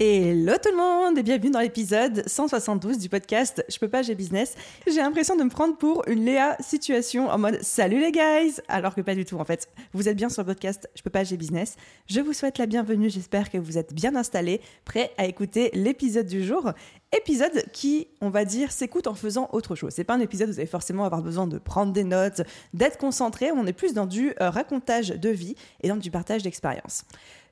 Hello 0.00 0.54
tout 0.60 0.70
le 0.70 0.76
monde 0.76 1.18
et 1.18 1.22
bienvenue 1.22 1.50
dans 1.50 1.60
l'épisode 1.60 2.24
172 2.26 2.98
du 2.98 3.08
podcast 3.08 3.64
Je 3.68 3.78
peux 3.78 3.88
pas, 3.88 4.02
j'ai 4.02 4.14
business. 4.14 4.56
J'ai 4.86 4.96
l'impression 4.96 5.36
de 5.36 5.44
me 5.44 5.50
prendre 5.50 5.76
pour 5.76 6.02
une 6.08 6.24
Léa 6.24 6.56
situation 6.60 7.28
en 7.28 7.38
mode 7.38 7.62
salut 7.62 8.00
les 8.00 8.10
guys 8.10 8.60
alors 8.68 8.94
que 8.94 9.02
pas 9.02 9.14
du 9.14 9.24
tout 9.24 9.36
en 9.36 9.44
fait. 9.44 9.68
Vous 9.92 10.08
êtes 10.08 10.16
bien 10.16 10.28
sur 10.28 10.42
le 10.42 10.46
podcast 10.46 10.88
Je 10.96 11.02
peux 11.02 11.10
pas, 11.10 11.24
j'ai 11.24 11.36
business. 11.36 11.76
Je 12.06 12.20
vous 12.20 12.32
souhaite 12.32 12.58
la 12.58 12.66
bienvenue, 12.66 13.10
j'espère 13.10 13.50
que 13.50 13.58
vous 13.58 13.78
êtes 13.78 13.94
bien 13.94 14.16
installés, 14.16 14.60
prêts 14.84 15.12
à 15.18 15.26
écouter 15.26 15.70
l'épisode 15.74 16.26
du 16.26 16.42
jour. 16.42 16.72
Épisode 17.14 17.64
qui, 17.72 18.08
on 18.22 18.30
va 18.30 18.46
dire, 18.46 18.72
s'écoute 18.72 19.06
en 19.06 19.14
faisant 19.14 19.50
autre 19.52 19.74
chose. 19.74 19.92
C'est 19.94 20.04
pas 20.04 20.14
un 20.14 20.20
épisode 20.20 20.48
où 20.48 20.52
vous 20.52 20.58
allez 20.58 20.66
forcément 20.66 21.04
avoir 21.04 21.22
besoin 21.22 21.46
de 21.46 21.58
prendre 21.58 21.92
des 21.92 22.04
notes, 22.04 22.40
d'être 22.72 22.96
concentré. 22.96 23.52
On 23.52 23.66
est 23.66 23.74
plus 23.74 23.92
dans 23.92 24.06
du 24.06 24.32
euh, 24.40 24.48
racontage 24.48 25.10
de 25.10 25.28
vie 25.28 25.54
et 25.82 25.88
dans 25.88 25.96
du 25.96 26.10
partage 26.10 26.42
d'expérience. 26.42 27.04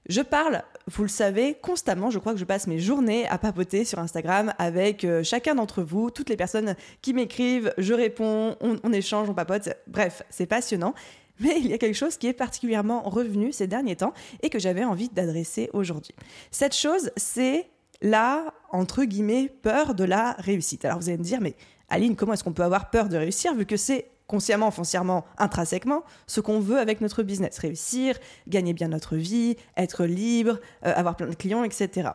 Je 0.09 0.23
parle, 0.23 0.63
vous 0.87 1.03
le 1.03 1.09
savez, 1.09 1.55
constamment. 1.55 2.11
Je 2.11 2.19
crois 2.19 2.33
que 2.33 2.39
je 2.39 2.45
passe 2.45 2.67
mes 2.67 2.79
journées 2.79 3.29
à 3.29 3.39
papoter 3.39 3.85
sur 3.85 3.99
Instagram 3.99 4.53
avec 4.59 5.05
euh, 5.05 5.23
chacun 5.23 5.55
d'entre 5.55 5.83
vous, 5.83 6.11
toutes 6.11 6.31
les 6.31 6.37
personnes 6.37 6.75
qui 7.03 7.13
m'écrivent, 7.13 7.73
je 7.79 7.95
réponds, 7.95 8.57
on, 8.61 8.93
échange, 8.93 9.29
on 9.29 9.35
papote. 9.35 9.69
Bref, 9.87 10.23
c'est 10.31 10.47
passionnant. 10.47 10.95
Mais 11.39 11.59
il 11.59 11.69
y 11.69 11.73
a 11.73 11.79
quelque 11.79 11.95
chose 11.95 12.17
qui 12.17 12.27
est 12.27 12.35
particulièrement 12.35 13.03
revenu 13.03 13.53
ces 13.53 13.67
derniers 13.67 13.97
temps 13.97 14.13
et 14.43 14.51
que 14.51 14.59
j'avais 14.59 14.85
envie 14.85 15.09
d'adresser 15.09 15.71
aujourd'hui. 15.73 16.15
Cette 16.51 16.75
chose, 16.75 17.11
c'est 17.17 17.69
la, 18.03 18.53
entre 18.71 19.05
guillemets, 19.05 19.51
peur 19.63 19.95
de 19.95 20.05
la 20.05 20.33
réussite. 20.39 20.85
Alors 20.85 20.99
vous 20.99 21.09
allez 21.09 21.19
me 21.19 21.25
dire, 21.25 21.41
mais 21.41 21.55
Aline, 21.89 22.15
comment 22.15 22.35
est-ce 22.35 22.45
qu'on 22.45 22.53
peut 22.53 22.63
avoir 22.63 22.91
peur 22.91 23.09
de 23.09 23.17
réussir 23.17 23.55
vu 23.55 23.67
que 23.67 23.77
c'est 23.77 24.11
consciemment, 24.31 24.71
foncièrement, 24.71 25.25
intrinsèquement, 25.39 26.05
ce 26.29 26.41
qu'on 26.41 26.61
veut 26.61 26.79
avec 26.79 27.01
notre 27.01 27.25
business. 27.25 27.59
Réussir, 27.59 28.17
gagner 28.47 28.73
bien 28.73 28.87
notre 28.87 29.17
vie, 29.17 29.57
être 29.77 30.05
libre, 30.05 30.61
euh, 30.87 30.93
avoir 30.95 31.17
plein 31.17 31.27
de 31.27 31.35
clients, 31.35 31.65
etc. 31.65 32.11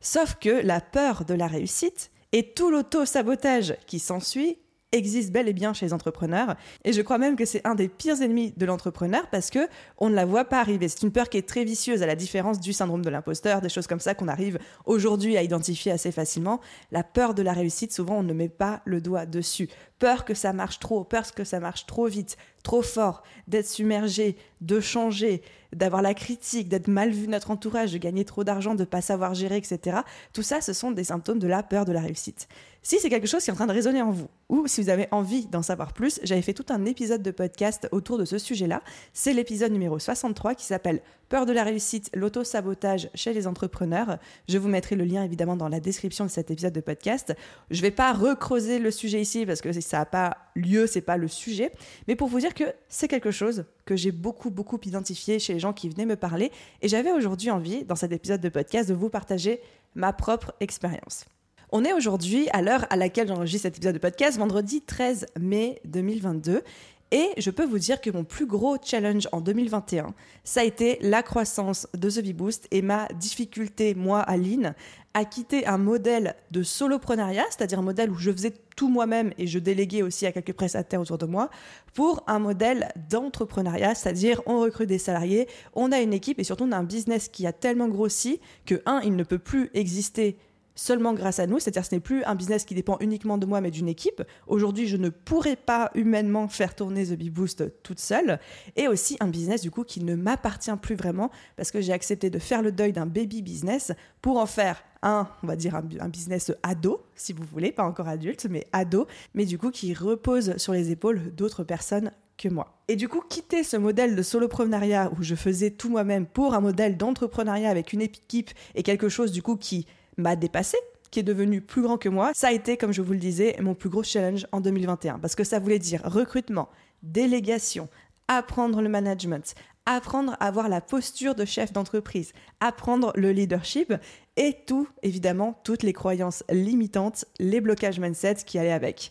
Sauf 0.00 0.36
que 0.40 0.48
la 0.48 0.80
peur 0.80 1.26
de 1.26 1.34
la 1.34 1.46
réussite 1.46 2.10
et 2.32 2.54
tout 2.54 2.70
l'auto-sabotage 2.70 3.76
qui 3.86 3.98
s'ensuit 3.98 4.56
existe 4.92 5.32
bel 5.32 5.48
et 5.48 5.52
bien 5.52 5.74
chez 5.74 5.86
les 5.86 5.92
entrepreneurs 5.92 6.56
et 6.84 6.92
je 6.92 7.02
crois 7.02 7.18
même 7.18 7.36
que 7.36 7.44
c'est 7.44 7.66
un 7.66 7.74
des 7.74 7.88
pires 7.88 8.22
ennemis 8.22 8.54
de 8.56 8.64
l'entrepreneur 8.64 9.28
parce 9.30 9.50
que 9.50 9.68
on 9.98 10.08
ne 10.08 10.14
la 10.14 10.24
voit 10.24 10.46
pas 10.46 10.60
arriver. 10.60 10.88
C'est 10.88 11.02
une 11.02 11.12
peur 11.12 11.28
qui 11.28 11.36
est 11.36 11.46
très 11.46 11.64
vicieuse 11.64 12.02
à 12.02 12.06
la 12.06 12.16
différence 12.16 12.60
du 12.60 12.72
syndrome 12.72 13.04
de 13.04 13.10
l'imposteur, 13.10 13.60
des 13.60 13.68
choses 13.68 13.86
comme 13.86 14.00
ça 14.00 14.14
qu'on 14.14 14.28
arrive 14.28 14.58
aujourd'hui 14.86 15.36
à 15.36 15.42
identifier 15.42 15.92
assez 15.92 16.12
facilement. 16.12 16.60
La 16.90 17.04
peur 17.04 17.34
de 17.34 17.42
la 17.42 17.52
réussite, 17.52 17.92
souvent 17.92 18.18
on 18.18 18.22
ne 18.22 18.32
met 18.32 18.48
pas 18.48 18.80
le 18.84 19.00
doigt 19.00 19.26
dessus. 19.26 19.68
Peur 19.98 20.24
que 20.24 20.34
ça 20.34 20.52
marche 20.52 20.78
trop, 20.78 21.04
peur 21.04 21.34
que 21.34 21.44
ça 21.44 21.60
marche 21.60 21.84
trop 21.86 22.06
vite, 22.06 22.36
trop 22.62 22.82
fort, 22.82 23.22
d'être 23.46 23.68
submergé, 23.68 24.36
de 24.60 24.80
changer, 24.80 25.42
d'avoir 25.74 26.02
la 26.02 26.14
critique, 26.14 26.68
d'être 26.68 26.88
mal 26.88 27.10
vu 27.10 27.28
notre 27.28 27.50
entourage, 27.50 27.92
de 27.92 27.98
gagner 27.98 28.24
trop 28.24 28.44
d'argent, 28.44 28.74
de 28.74 28.84
pas 28.84 29.00
savoir 29.00 29.34
gérer, 29.34 29.56
etc. 29.56 29.98
Tout 30.32 30.42
ça, 30.42 30.60
ce 30.60 30.72
sont 30.72 30.90
des 30.90 31.04
symptômes 31.04 31.38
de 31.38 31.46
la 31.46 31.62
peur 31.62 31.84
de 31.84 31.92
la 31.92 32.00
réussite. 32.00 32.48
Si 32.82 32.98
c'est 33.00 33.10
quelque 33.10 33.26
chose 33.26 33.44
qui 33.44 33.50
est 33.50 33.52
en 33.52 33.56
train 33.56 33.66
de 33.66 33.72
résonner 33.72 34.00
en 34.00 34.10
vous, 34.10 34.28
ou 34.48 34.66
si 34.66 34.82
vous 34.82 34.88
avez 34.88 35.08
envie 35.10 35.46
d'en 35.46 35.62
savoir 35.62 35.92
plus, 35.92 36.20
j'avais 36.22 36.42
fait 36.42 36.54
tout 36.54 36.66
un 36.70 36.84
épisode 36.84 37.22
de 37.22 37.30
podcast 37.30 37.88
autour 37.92 38.18
de 38.18 38.24
ce 38.24 38.38
sujet-là. 38.38 38.82
C'est 39.12 39.32
l'épisode 39.32 39.72
numéro 39.72 39.98
63 39.98 40.54
qui 40.54 40.64
s'appelle 40.64 41.02
Peur 41.28 41.44
de 41.44 41.52
la 41.52 41.62
réussite, 41.62 42.10
l'auto-sabotage 42.14 43.10
chez 43.14 43.34
les 43.34 43.46
entrepreneurs. 43.46 44.18
Je 44.48 44.56
vous 44.56 44.68
mettrai 44.68 44.96
le 44.96 45.04
lien 45.04 45.22
évidemment 45.22 45.56
dans 45.56 45.68
la 45.68 45.78
description 45.78 46.24
de 46.24 46.30
cet 46.30 46.50
épisode 46.50 46.72
de 46.72 46.80
podcast. 46.80 47.34
Je 47.70 47.76
ne 47.76 47.82
vais 47.82 47.90
pas 47.90 48.14
recreuser 48.14 48.78
le 48.78 48.90
sujet 48.90 49.20
ici 49.20 49.44
parce 49.44 49.60
que 49.60 49.70
ça 49.78 49.98
n'a 49.98 50.06
pas 50.06 50.38
lieu, 50.56 50.86
c'est 50.86 51.02
pas 51.02 51.18
le 51.18 51.28
sujet, 51.28 51.72
mais 52.06 52.16
pour 52.16 52.28
vous 52.28 52.40
dire 52.40 52.54
que 52.54 52.64
c'est 52.88 53.08
quelque 53.08 53.30
chose 53.30 53.66
que 53.84 53.94
j'ai 53.94 54.10
beaucoup 54.10 54.48
beaucoup 54.48 54.80
identifié 54.84 55.38
chez 55.38 55.52
les 55.52 55.60
gens 55.60 55.74
qui 55.74 55.90
venaient 55.90 56.06
me 56.06 56.16
parler 56.16 56.50
et 56.80 56.88
j'avais 56.88 57.12
aujourd'hui 57.12 57.50
envie 57.50 57.84
dans 57.84 57.96
cet 57.96 58.12
épisode 58.12 58.40
de 58.40 58.48
podcast 58.48 58.88
de 58.88 58.94
vous 58.94 59.10
partager 59.10 59.60
ma 59.94 60.14
propre 60.14 60.54
expérience. 60.60 61.26
On 61.70 61.84
est 61.84 61.92
aujourd'hui 61.92 62.48
à 62.54 62.62
l'heure 62.62 62.86
à 62.88 62.96
laquelle 62.96 63.28
j'enregistre 63.28 63.64
cet 63.64 63.76
épisode 63.76 63.94
de 63.94 63.98
podcast, 63.98 64.38
vendredi 64.38 64.80
13 64.80 65.26
mai 65.38 65.82
2022. 65.84 66.62
Et 67.10 67.30
je 67.38 67.50
peux 67.50 67.64
vous 67.64 67.78
dire 67.78 68.00
que 68.02 68.10
mon 68.10 68.24
plus 68.24 68.44
gros 68.44 68.76
challenge 68.82 69.28
en 69.32 69.40
2021, 69.40 70.14
ça 70.44 70.60
a 70.60 70.64
été 70.64 70.98
la 71.00 71.22
croissance 71.22 71.88
de 71.94 72.10
The 72.10 72.34
Boost 72.34 72.68
et 72.70 72.82
ma 72.82 73.08
difficulté, 73.18 73.94
moi, 73.94 74.20
Aline, 74.20 74.74
à 75.14 75.24
quitter 75.24 75.66
un 75.66 75.78
modèle 75.78 76.36
de 76.50 76.62
soloprenariat, 76.62 77.46
c'est-à-dire 77.48 77.78
un 77.78 77.82
modèle 77.82 78.10
où 78.10 78.16
je 78.16 78.30
faisais 78.30 78.52
tout 78.76 78.88
moi-même 78.88 79.32
et 79.38 79.46
je 79.46 79.58
déléguais 79.58 80.02
aussi 80.02 80.26
à 80.26 80.32
quelques 80.32 80.52
prestataires 80.52 81.00
autour 81.00 81.16
de 81.16 81.24
moi, 81.24 81.48
pour 81.94 82.22
un 82.26 82.38
modèle 82.38 82.92
d'entrepreneuriat, 83.08 83.94
c'est-à-dire 83.94 84.42
on 84.44 84.60
recrute 84.60 84.88
des 84.88 84.98
salariés, 84.98 85.48
on 85.72 85.92
a 85.92 86.00
une 86.00 86.12
équipe 86.12 86.38
et 86.38 86.44
surtout 86.44 86.64
on 86.64 86.72
a 86.72 86.76
un 86.76 86.84
business 86.84 87.28
qui 87.28 87.46
a 87.46 87.52
tellement 87.52 87.88
grossi 87.88 88.38
que, 88.66 88.82
un, 88.84 89.00
il 89.02 89.16
ne 89.16 89.24
peut 89.24 89.38
plus 89.38 89.70
exister 89.72 90.36
seulement 90.78 91.12
grâce 91.12 91.40
à 91.40 91.46
nous, 91.46 91.58
c'est-à-dire 91.58 91.84
ce 91.84 91.94
n'est 91.94 92.00
plus 92.00 92.22
un 92.24 92.36
business 92.36 92.64
qui 92.64 92.74
dépend 92.74 92.96
uniquement 93.00 93.36
de 93.36 93.46
moi 93.46 93.60
mais 93.60 93.70
d'une 93.70 93.88
équipe. 93.88 94.22
Aujourd'hui, 94.46 94.86
je 94.86 94.96
ne 94.96 95.08
pourrais 95.08 95.56
pas 95.56 95.90
humainement 95.94 96.46
faire 96.46 96.74
tourner 96.74 97.04
The 97.04 97.14
Bee 97.14 97.30
Boost 97.30 97.82
toute 97.82 97.98
seule 97.98 98.38
et 98.76 98.86
aussi 98.86 99.16
un 99.20 99.26
business 99.26 99.60
du 99.60 99.72
coup 99.72 99.82
qui 99.82 100.02
ne 100.04 100.14
m'appartient 100.14 100.70
plus 100.80 100.94
vraiment 100.94 101.30
parce 101.56 101.72
que 101.72 101.80
j'ai 101.80 101.92
accepté 101.92 102.30
de 102.30 102.38
faire 102.38 102.62
le 102.62 102.70
deuil 102.70 102.92
d'un 102.92 103.06
baby 103.06 103.42
business 103.42 103.92
pour 104.22 104.38
en 104.38 104.46
faire 104.46 104.82
un, 105.02 105.28
on 105.42 105.46
va 105.48 105.56
dire 105.56 105.74
un, 105.74 106.08
business 106.08 106.52
ado, 106.62 107.02
si 107.14 107.32
vous 107.32 107.44
voulez, 107.44 107.72
pas 107.72 107.84
encore 107.84 108.08
adulte, 108.08 108.46
mais 108.48 108.66
ado, 108.72 109.06
mais 109.34 109.46
du 109.46 109.58
coup 109.58 109.70
qui 109.70 109.94
repose 109.94 110.56
sur 110.58 110.72
les 110.72 110.90
épaules 110.92 111.34
d'autres 111.34 111.64
personnes 111.64 112.12
que 112.36 112.48
moi. 112.48 112.78
Et 112.86 112.94
du 112.94 113.08
coup, 113.08 113.20
quitter 113.20 113.64
ce 113.64 113.76
modèle 113.76 114.14
de 114.14 114.22
soloprenariat 114.22 115.10
où 115.18 115.22
je 115.22 115.34
faisais 115.34 115.70
tout 115.70 115.90
moi-même 115.90 116.24
pour 116.24 116.54
un 116.54 116.60
modèle 116.60 116.96
d'entrepreneuriat 116.96 117.68
avec 117.68 117.92
une 117.92 118.00
équipe 118.00 118.50
et 118.76 118.84
quelque 118.84 119.08
chose 119.08 119.32
du 119.32 119.42
coup 119.42 119.56
qui 119.56 119.86
m'a 120.18 120.36
dépassé, 120.36 120.76
qui 121.10 121.20
est 121.20 121.24
devenu 121.24 121.60
plus 121.60 121.82
grand 121.82 121.96
que 121.96 122.08
moi, 122.08 122.32
ça 122.34 122.48
a 122.48 122.52
été, 122.52 122.76
comme 122.76 122.92
je 122.92 123.00
vous 123.00 123.12
le 123.12 123.18
disais, 123.18 123.56
mon 123.60 123.74
plus 123.74 123.88
gros 123.88 124.02
challenge 124.02 124.46
en 124.52 124.60
2021. 124.60 125.18
Parce 125.18 125.34
que 125.34 125.44
ça 125.44 125.58
voulait 125.58 125.78
dire 125.78 126.02
recrutement, 126.04 126.68
délégation, 127.02 127.88
apprendre 128.28 128.82
le 128.82 128.88
management, 128.88 129.54
apprendre 129.86 130.36
à 130.38 130.46
avoir 130.46 130.68
la 130.68 130.82
posture 130.82 131.34
de 131.34 131.46
chef 131.46 131.72
d'entreprise, 131.72 132.32
apprendre 132.60 133.12
le 133.14 133.32
leadership 133.32 133.94
et 134.36 134.54
tout, 134.66 134.86
évidemment, 135.02 135.58
toutes 135.64 135.82
les 135.82 135.94
croyances 135.94 136.44
limitantes, 136.50 137.24
les 137.38 137.60
blocages 137.60 137.98
mindset 137.98 138.36
qui 138.46 138.58
allaient 138.58 138.70
avec. 138.70 139.10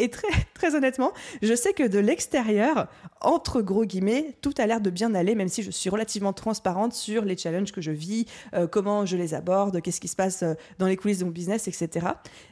Et, 0.00 0.10
très, 0.54 0.74
honnêtement, 0.74 1.12
je 1.42 1.54
sais 1.54 1.72
que 1.72 1.86
de 1.86 1.98
l'extérieur, 1.98 2.88
entre 3.20 3.60
gros 3.60 3.84
guillemets, 3.84 4.36
tout 4.40 4.54
a 4.58 4.66
l'air 4.66 4.80
de 4.80 4.90
bien 4.90 5.14
aller, 5.14 5.34
même 5.34 5.48
si 5.48 5.62
je 5.62 5.70
suis 5.70 5.90
relativement 5.90 6.32
transparente 6.32 6.94
sur 6.94 7.24
les 7.24 7.36
challenges 7.36 7.72
que 7.72 7.80
je 7.80 7.90
vis, 7.90 8.26
euh, 8.54 8.66
comment 8.66 9.06
je 9.06 9.16
les 9.16 9.34
aborde, 9.34 9.80
qu'est-ce 9.82 10.00
qui 10.00 10.08
se 10.08 10.16
passe 10.16 10.42
euh, 10.42 10.54
dans 10.78 10.86
les 10.86 10.96
coulisses 10.96 11.18
de 11.18 11.24
mon 11.24 11.30
business, 11.30 11.68
etc. 11.68 12.06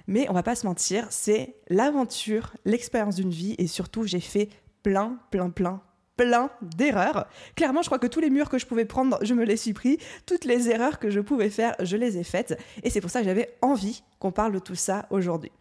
Mais 0.07 0.29
on 0.29 0.35
va 0.35 0.43
pas 0.43 0.55
se 0.55 0.67
mentir, 0.67 1.07
c'est 1.11 1.57
l'aventure, 1.69 2.55
l'expérience 2.65 3.17
d'une 3.17 3.31
vie, 3.31 3.55
et 3.59 3.67
surtout, 3.67 4.05
j'ai 4.05 4.21
fait 4.21 4.49
plein, 4.83 5.19
plein, 5.31 5.51
plein, 5.51 5.83
plein 6.19 6.51
d'erreurs. 6.61 7.27
Clairement, 7.55 7.81
je 7.81 7.89
crois 7.89 7.99
que 7.99 8.07
tous 8.07 8.21
les 8.21 8.29
murs 8.29 8.51
que 8.51 8.59
je 8.59 8.67
pouvais 8.67 8.85
prendre, 8.85 9.19
je 9.23 9.33
me 9.33 9.45
les 9.45 9.57
suis 9.57 9.73
pris. 9.73 9.99
Toutes 10.27 10.45
les 10.45 10.69
erreurs 10.69 10.99
que 10.99 11.09
je 11.09 11.21
pouvais 11.21 11.49
faire, 11.49 11.75
je 11.81 11.97
les 11.97 12.19
ai 12.19 12.25
faites. 12.25 12.59
Et 12.83 12.91
c'est 12.91 13.01
pour 13.01 13.09
ça 13.09 13.21
que 13.21 13.25
j'avais 13.25 13.55
envie 13.63 14.03
qu'on 14.19 14.33
parle 14.33 14.53
de 14.53 14.59
tout 14.59 14.75
ça 14.75 15.07
aujourd'hui. 15.09 15.53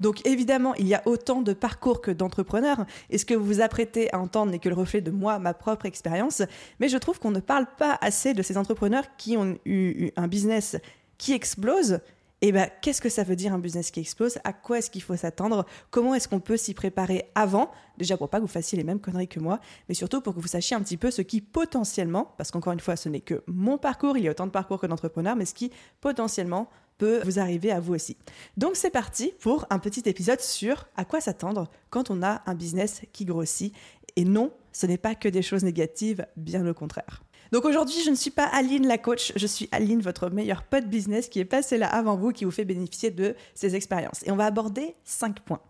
Donc 0.00 0.26
évidemment, 0.26 0.74
il 0.76 0.88
y 0.88 0.94
a 0.94 1.02
autant 1.04 1.42
de 1.42 1.52
parcours 1.52 2.00
que 2.00 2.10
d'entrepreneurs, 2.10 2.86
et 3.10 3.18
ce 3.18 3.26
que 3.26 3.34
vous 3.34 3.44
vous 3.44 3.60
apprêtez 3.60 4.12
à 4.14 4.18
entendre 4.18 4.50
n'est 4.50 4.58
que 4.58 4.70
le 4.70 4.74
reflet 4.74 5.02
de 5.02 5.10
moi, 5.10 5.38
ma 5.38 5.52
propre 5.52 5.84
expérience, 5.84 6.42
mais 6.80 6.88
je 6.88 6.96
trouve 6.96 7.20
qu'on 7.20 7.30
ne 7.30 7.40
parle 7.40 7.66
pas 7.76 7.98
assez 8.00 8.32
de 8.32 8.42
ces 8.42 8.56
entrepreneurs 8.56 9.04
qui 9.18 9.36
ont 9.36 9.58
eu 9.66 10.10
un 10.16 10.28
business 10.28 10.76
qui 11.18 11.34
explose, 11.34 12.00
et 12.42 12.52
bien, 12.52 12.68
qu'est-ce 12.82 13.00
que 13.00 13.08
ça 13.08 13.22
veut 13.22 13.36
dire 13.36 13.54
un 13.54 13.58
business 13.58 13.90
qui 13.90 14.00
explose? 14.00 14.38
À 14.44 14.52
quoi 14.52 14.78
est-ce 14.78 14.90
qu'il 14.90 15.02
faut 15.02 15.16
s'attendre? 15.16 15.64
Comment 15.90 16.14
est-ce 16.14 16.28
qu'on 16.28 16.40
peut 16.40 16.58
s'y 16.58 16.74
préparer 16.74 17.30
avant? 17.34 17.70
Déjà 17.96 18.18
pour 18.18 18.28
pas 18.28 18.38
que 18.38 18.42
vous 18.42 18.48
fassiez 18.48 18.76
les 18.76 18.84
mêmes 18.84 19.00
conneries 19.00 19.28
que 19.28 19.40
moi, 19.40 19.58
mais 19.88 19.94
surtout 19.94 20.20
pour 20.20 20.34
que 20.34 20.40
vous 20.40 20.46
sachiez 20.46 20.76
un 20.76 20.82
petit 20.82 20.98
peu 20.98 21.10
ce 21.10 21.22
qui 21.22 21.40
potentiellement, 21.40 22.34
parce 22.36 22.50
qu'encore 22.50 22.74
une 22.74 22.80
fois, 22.80 22.96
ce 22.96 23.08
n'est 23.08 23.20
que 23.20 23.42
mon 23.46 23.78
parcours, 23.78 24.18
il 24.18 24.24
y 24.24 24.28
a 24.28 24.32
autant 24.32 24.46
de 24.46 24.50
parcours 24.50 24.78
que 24.78 24.86
d'entrepreneurs, 24.86 25.34
mais 25.34 25.46
ce 25.46 25.54
qui 25.54 25.70
potentiellement 26.02 26.68
peut 26.98 27.22
vous 27.24 27.38
arriver 27.38 27.72
à 27.72 27.80
vous 27.80 27.94
aussi. 27.94 28.18
Donc 28.56 28.76
c'est 28.76 28.90
parti 28.90 29.32
pour 29.40 29.66
un 29.70 29.78
petit 29.78 30.02
épisode 30.06 30.40
sur 30.40 30.88
à 30.96 31.06
quoi 31.06 31.22
s'attendre 31.22 31.70
quand 31.88 32.10
on 32.10 32.22
a 32.22 32.42
un 32.46 32.54
business 32.54 33.02
qui 33.12 33.24
grossit. 33.24 33.74
Et 34.16 34.24
non, 34.24 34.52
ce 34.72 34.86
n'est 34.86 34.98
pas 34.98 35.14
que 35.14 35.28
des 35.28 35.42
choses 35.42 35.64
négatives, 35.64 36.26
bien 36.36 36.66
au 36.66 36.74
contraire. 36.74 37.22
Donc 37.52 37.64
aujourd'hui, 37.64 38.02
je 38.04 38.10
ne 38.10 38.14
suis 38.14 38.30
pas 38.30 38.44
Aline 38.44 38.86
la 38.86 38.98
coach, 38.98 39.32
je 39.36 39.46
suis 39.46 39.68
Aline, 39.72 40.00
votre 40.00 40.30
meilleur 40.30 40.62
pote 40.62 40.86
business 40.86 41.28
qui 41.28 41.40
est 41.40 41.44
passé 41.44 41.78
là 41.78 41.88
avant 41.88 42.16
vous, 42.16 42.32
qui 42.32 42.44
vous 42.44 42.50
fait 42.50 42.64
bénéficier 42.64 43.10
de 43.10 43.34
ces 43.54 43.76
expériences. 43.76 44.22
Et 44.26 44.30
on 44.30 44.36
va 44.36 44.46
aborder 44.46 44.94
cinq 45.04 45.40
points. 45.40 45.60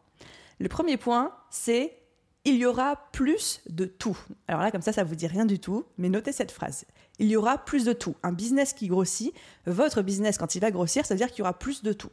Le 0.58 0.69
premier 0.69 0.96
point, 0.96 1.32
c'est 1.50 1.99
il 2.46 2.55
y 2.55 2.64
aura 2.64 2.96
plus 3.12 3.61
de 3.69 3.87
tout. 3.87 4.17
Alors 4.46 4.62
là, 4.62 4.70
comme 4.70 4.81
ça, 4.81 4.93
ça 4.93 5.02
vous 5.02 5.17
dit 5.17 5.26
rien 5.26 5.46
du 5.46 5.58
tout, 5.58 5.84
mais 5.99 6.08
notez 6.08 6.31
cette 6.31 6.52
phrase. 6.52 6.84
Il 7.19 7.26
y 7.26 7.37
aura 7.37 7.58
plus 7.58 7.84
de 7.84 7.93
tout. 7.93 8.14
Un 8.23 8.32
business 8.32 8.73
qui 8.73 8.87
grossit, 8.87 9.34
votre 9.67 10.00
business, 10.00 10.38
quand 10.38 10.55
il 10.55 10.61
va 10.61 10.70
grossir, 10.70 11.05
ça 11.05 11.14
veut 11.14 11.19
dire 11.19 11.31
qu'il 11.31 11.40
y 11.40 11.43
aura 11.43 11.58
plus 11.58 11.82
de 11.82 11.93
tout. 11.93 12.11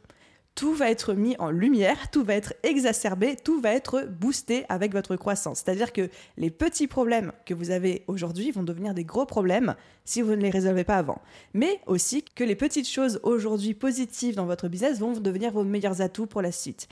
Tout 0.54 0.72
va 0.72 0.88
être 0.88 1.14
mis 1.14 1.34
en 1.40 1.50
lumière, 1.50 2.10
tout 2.12 2.22
va 2.22 2.34
être 2.34 2.54
exacerbé, 2.62 3.34
tout 3.34 3.60
va 3.60 3.72
être 3.72 4.06
boosté 4.08 4.64
avec 4.68 4.92
votre 4.92 5.16
croissance. 5.16 5.62
C'est-à-dire 5.64 5.92
que 5.92 6.08
les 6.36 6.50
petits 6.50 6.86
problèmes 6.86 7.32
que 7.44 7.54
vous 7.54 7.70
avez 7.70 8.04
aujourd'hui 8.06 8.52
vont 8.52 8.62
devenir 8.62 8.94
des 8.94 9.04
gros 9.04 9.26
problèmes 9.26 9.74
si 10.04 10.22
vous 10.22 10.30
ne 10.30 10.42
les 10.42 10.50
résolvez 10.50 10.84
pas 10.84 10.96
avant. 10.96 11.20
Mais 11.54 11.80
aussi 11.86 12.22
que 12.22 12.44
les 12.44 12.54
petites 12.54 12.88
choses 12.88 13.18
aujourd'hui 13.24 13.74
positives 13.74 14.36
dans 14.36 14.46
votre 14.46 14.68
business 14.68 15.00
vont 15.00 15.12
devenir 15.12 15.50
vos 15.50 15.64
meilleurs 15.64 16.00
atouts 16.00 16.26
pour 16.26 16.40
la 16.40 16.52
suite. 16.52 16.86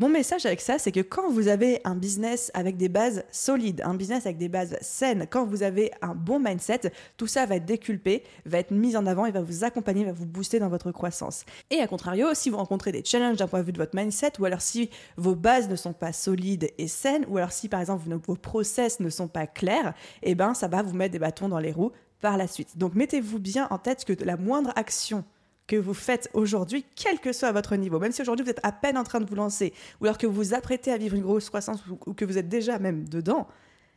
Mon 0.00 0.08
message 0.08 0.46
avec 0.46 0.60
ça, 0.60 0.78
c'est 0.78 0.92
que 0.92 1.00
quand 1.00 1.28
vous 1.28 1.48
avez 1.48 1.80
un 1.82 1.96
business 1.96 2.52
avec 2.54 2.76
des 2.76 2.88
bases 2.88 3.24
solides, 3.32 3.82
un 3.84 3.94
business 3.94 4.26
avec 4.26 4.38
des 4.38 4.48
bases 4.48 4.76
saines, 4.80 5.26
quand 5.28 5.44
vous 5.44 5.64
avez 5.64 5.90
un 6.02 6.14
bon 6.14 6.38
mindset, 6.38 6.92
tout 7.16 7.26
ça 7.26 7.46
va 7.46 7.56
être 7.56 7.64
déculpé, 7.64 8.22
va 8.46 8.58
être 8.58 8.70
mis 8.70 8.96
en 8.96 9.06
avant 9.06 9.26
et 9.26 9.32
va 9.32 9.40
vous 9.40 9.64
accompagner, 9.64 10.04
va 10.04 10.12
vous 10.12 10.24
booster 10.24 10.60
dans 10.60 10.68
votre 10.68 10.92
croissance. 10.92 11.44
Et 11.70 11.80
à 11.80 11.88
contrario, 11.88 12.28
si 12.34 12.48
vous 12.48 12.58
rencontrez 12.58 12.92
des 12.92 13.02
challenges 13.04 13.38
d'un 13.38 13.48
point 13.48 13.58
de 13.58 13.64
vue 13.64 13.72
de 13.72 13.78
votre 13.78 13.96
mindset, 13.96 14.34
ou 14.38 14.44
alors 14.44 14.60
si 14.60 14.88
vos 15.16 15.34
bases 15.34 15.68
ne 15.68 15.74
sont 15.74 15.94
pas 15.94 16.12
solides 16.12 16.70
et 16.78 16.86
saines, 16.86 17.26
ou 17.28 17.36
alors 17.36 17.50
si 17.50 17.68
par 17.68 17.80
exemple 17.80 18.08
vos 18.24 18.36
process 18.36 19.00
ne 19.00 19.10
sont 19.10 19.26
pas 19.26 19.48
clairs, 19.48 19.94
eh 20.22 20.36
ben 20.36 20.54
ça 20.54 20.68
va 20.68 20.80
vous 20.80 20.94
mettre 20.94 21.10
des 21.10 21.18
bâtons 21.18 21.48
dans 21.48 21.58
les 21.58 21.72
roues 21.72 21.90
par 22.20 22.36
la 22.36 22.46
suite. 22.46 22.78
Donc 22.78 22.94
mettez-vous 22.94 23.40
bien 23.40 23.66
en 23.70 23.78
tête 23.78 24.04
que 24.04 24.12
la 24.24 24.36
moindre 24.36 24.72
action 24.76 25.24
que 25.68 25.76
vous 25.76 25.94
faites 25.94 26.28
aujourd'hui, 26.32 26.84
quel 26.96 27.20
que 27.20 27.32
soit 27.32 27.52
votre 27.52 27.76
niveau, 27.76 28.00
même 28.00 28.10
si 28.10 28.22
aujourd'hui 28.22 28.44
vous 28.44 28.50
êtes 28.50 28.60
à 28.64 28.72
peine 28.72 28.98
en 28.98 29.04
train 29.04 29.20
de 29.20 29.26
vous 29.26 29.36
lancer, 29.36 29.72
ou 30.00 30.06
alors 30.06 30.18
que 30.18 30.26
vous 30.26 30.32
vous 30.32 30.54
apprêtez 30.54 30.90
à 30.90 30.96
vivre 30.96 31.14
une 31.14 31.22
grosse 31.22 31.48
croissance, 31.48 31.80
ou 32.06 32.14
que 32.14 32.24
vous 32.24 32.38
êtes 32.38 32.48
déjà 32.48 32.80
même 32.80 33.08
dedans, 33.08 33.46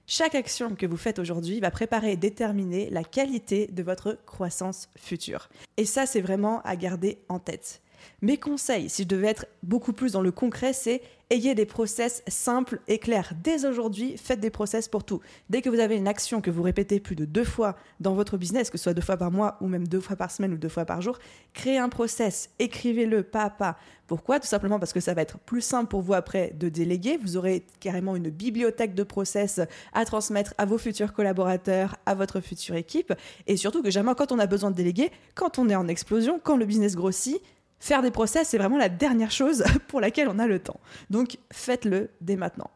chaque 0.06 0.35
action 0.35 0.75
que 0.75 0.85
vous 0.85 0.97
faites 0.97 1.19
aujourd'hui 1.19 1.59
va 1.62 1.71
préparer 1.71 2.12
et 2.12 2.18
déterminer 2.18 2.89
la 2.89 3.03
qualité 3.03 3.68
de 3.68 3.81
votre 3.81 4.19
croissance 4.25 4.89
future. 4.97 5.50
Et 5.77 5.85
ça, 5.85 6.06
c'est 6.06 6.21
vraiment 6.21 6.62
à 6.63 6.75
garder 6.75 7.19
en 7.29 7.39
tête. 7.39 7.81
Mes 8.21 8.38
conseils, 8.38 8.89
si 8.89 9.03
je 9.03 9.07
devais 9.07 9.27
être 9.27 9.45
beaucoup 9.63 9.94
plus 9.94 10.13
dans 10.13 10.21
le 10.21 10.31
concret, 10.31 10.74
c'est 10.74 11.01
ayez 11.31 11.56
des 11.56 11.65
process 11.65 12.24
simples 12.27 12.81
et 12.89 13.00
clairs. 13.00 13.33
Dès 13.42 13.65
aujourd'hui, 13.65 14.18
faites 14.18 14.42
des 14.42 14.50
process 14.50 14.89
pour 14.89 15.06
tout. 15.06 15.21
Dès 15.50 15.62
que 15.62 15.69
vous 15.69 15.80
avez 15.80 15.95
une 15.95 16.07
action 16.07 16.42
que 16.42 16.51
vous 16.51 16.62
répétez 16.62 17.00
plus 17.00 17.15
de 17.15 17.24
deux 17.24 17.45
fois 17.45 17.77
dans 18.01 18.13
votre 18.13 18.38
business, 18.38 18.69
que 18.69 18.77
ce 18.77 18.83
soit 18.83 18.94
deux 18.94 19.01
fois 19.01 19.15
par 19.15 19.31
mois 19.31 19.57
ou 19.62 19.68
même 19.68 19.88
deux 19.88 20.01
fois 20.01 20.18
par 20.18 20.30
semaine 20.30 20.53
ou 20.53 20.57
deux 20.57 20.69
fois 20.69 20.83
par 20.83 21.01
jour, 21.01 21.18
créez 21.53 21.77
un 21.77 21.88
process, 21.88 22.50
écrivez-le 22.59 23.24
pas 23.24 23.44
à 23.44 23.50
pas. 23.50 23.77
Pourquoi? 24.07 24.42
Tout 24.42 24.48
simplement 24.48 24.77
parce 24.77 24.92
que 24.92 25.00
ça 25.00 25.13
va 25.13 25.21
être 25.21 25.39
plus 25.39 25.62
simple 25.62 25.89
pour 25.89 26.01
vous 26.01 26.13
après 26.13 26.53
de 26.59 26.68
déléguer. 26.68 27.18
Vous 27.18 27.38
aurez 27.38 27.65
carrément 27.80 28.18
une 28.18 28.30
bibliothèque 28.30 28.94
de 28.94 29.03
process 29.03 29.62
à 29.94 30.03
transmettre 30.03 30.53
à 30.57 30.65
vos 30.65 30.77
futurs 30.77 31.13
collaborateurs, 31.13 31.95
à 32.06 32.13
votre 32.13 32.42
future 32.42 32.75
équipe. 32.75 33.13
Et 33.48 33.56
surtout 33.56 33.81
que 33.81 33.89
jamais 33.89 34.13
quand 34.15 34.33
on 34.33 34.39
a 34.39 34.48
besoin 34.48 34.69
de 34.69 34.75
déléguer, 34.75 35.12
quand 35.33 35.59
on 35.59 35.69
est 35.69 35.75
en 35.75 35.88
explosion, 35.88 36.42
quand 36.44 36.57
le 36.57 36.65
business 36.65 36.95
grossit, 36.95 37.42
Faire 37.81 38.04
des 38.04 38.12
process, 38.12 38.50
c'est 38.50 38.60
vraiment 38.60 38.78
la 38.78 38.89
dernière 38.89 39.31
chose 39.31 39.63
pour 39.88 40.00
laquelle 40.00 40.30
on 40.30 40.38
a 40.38 40.45
le 40.45 40.60
temps. 40.60 40.80
Donc 41.10 41.39
faites-le 41.51 42.12
dès 42.22 42.36
maintenant. 42.36 42.69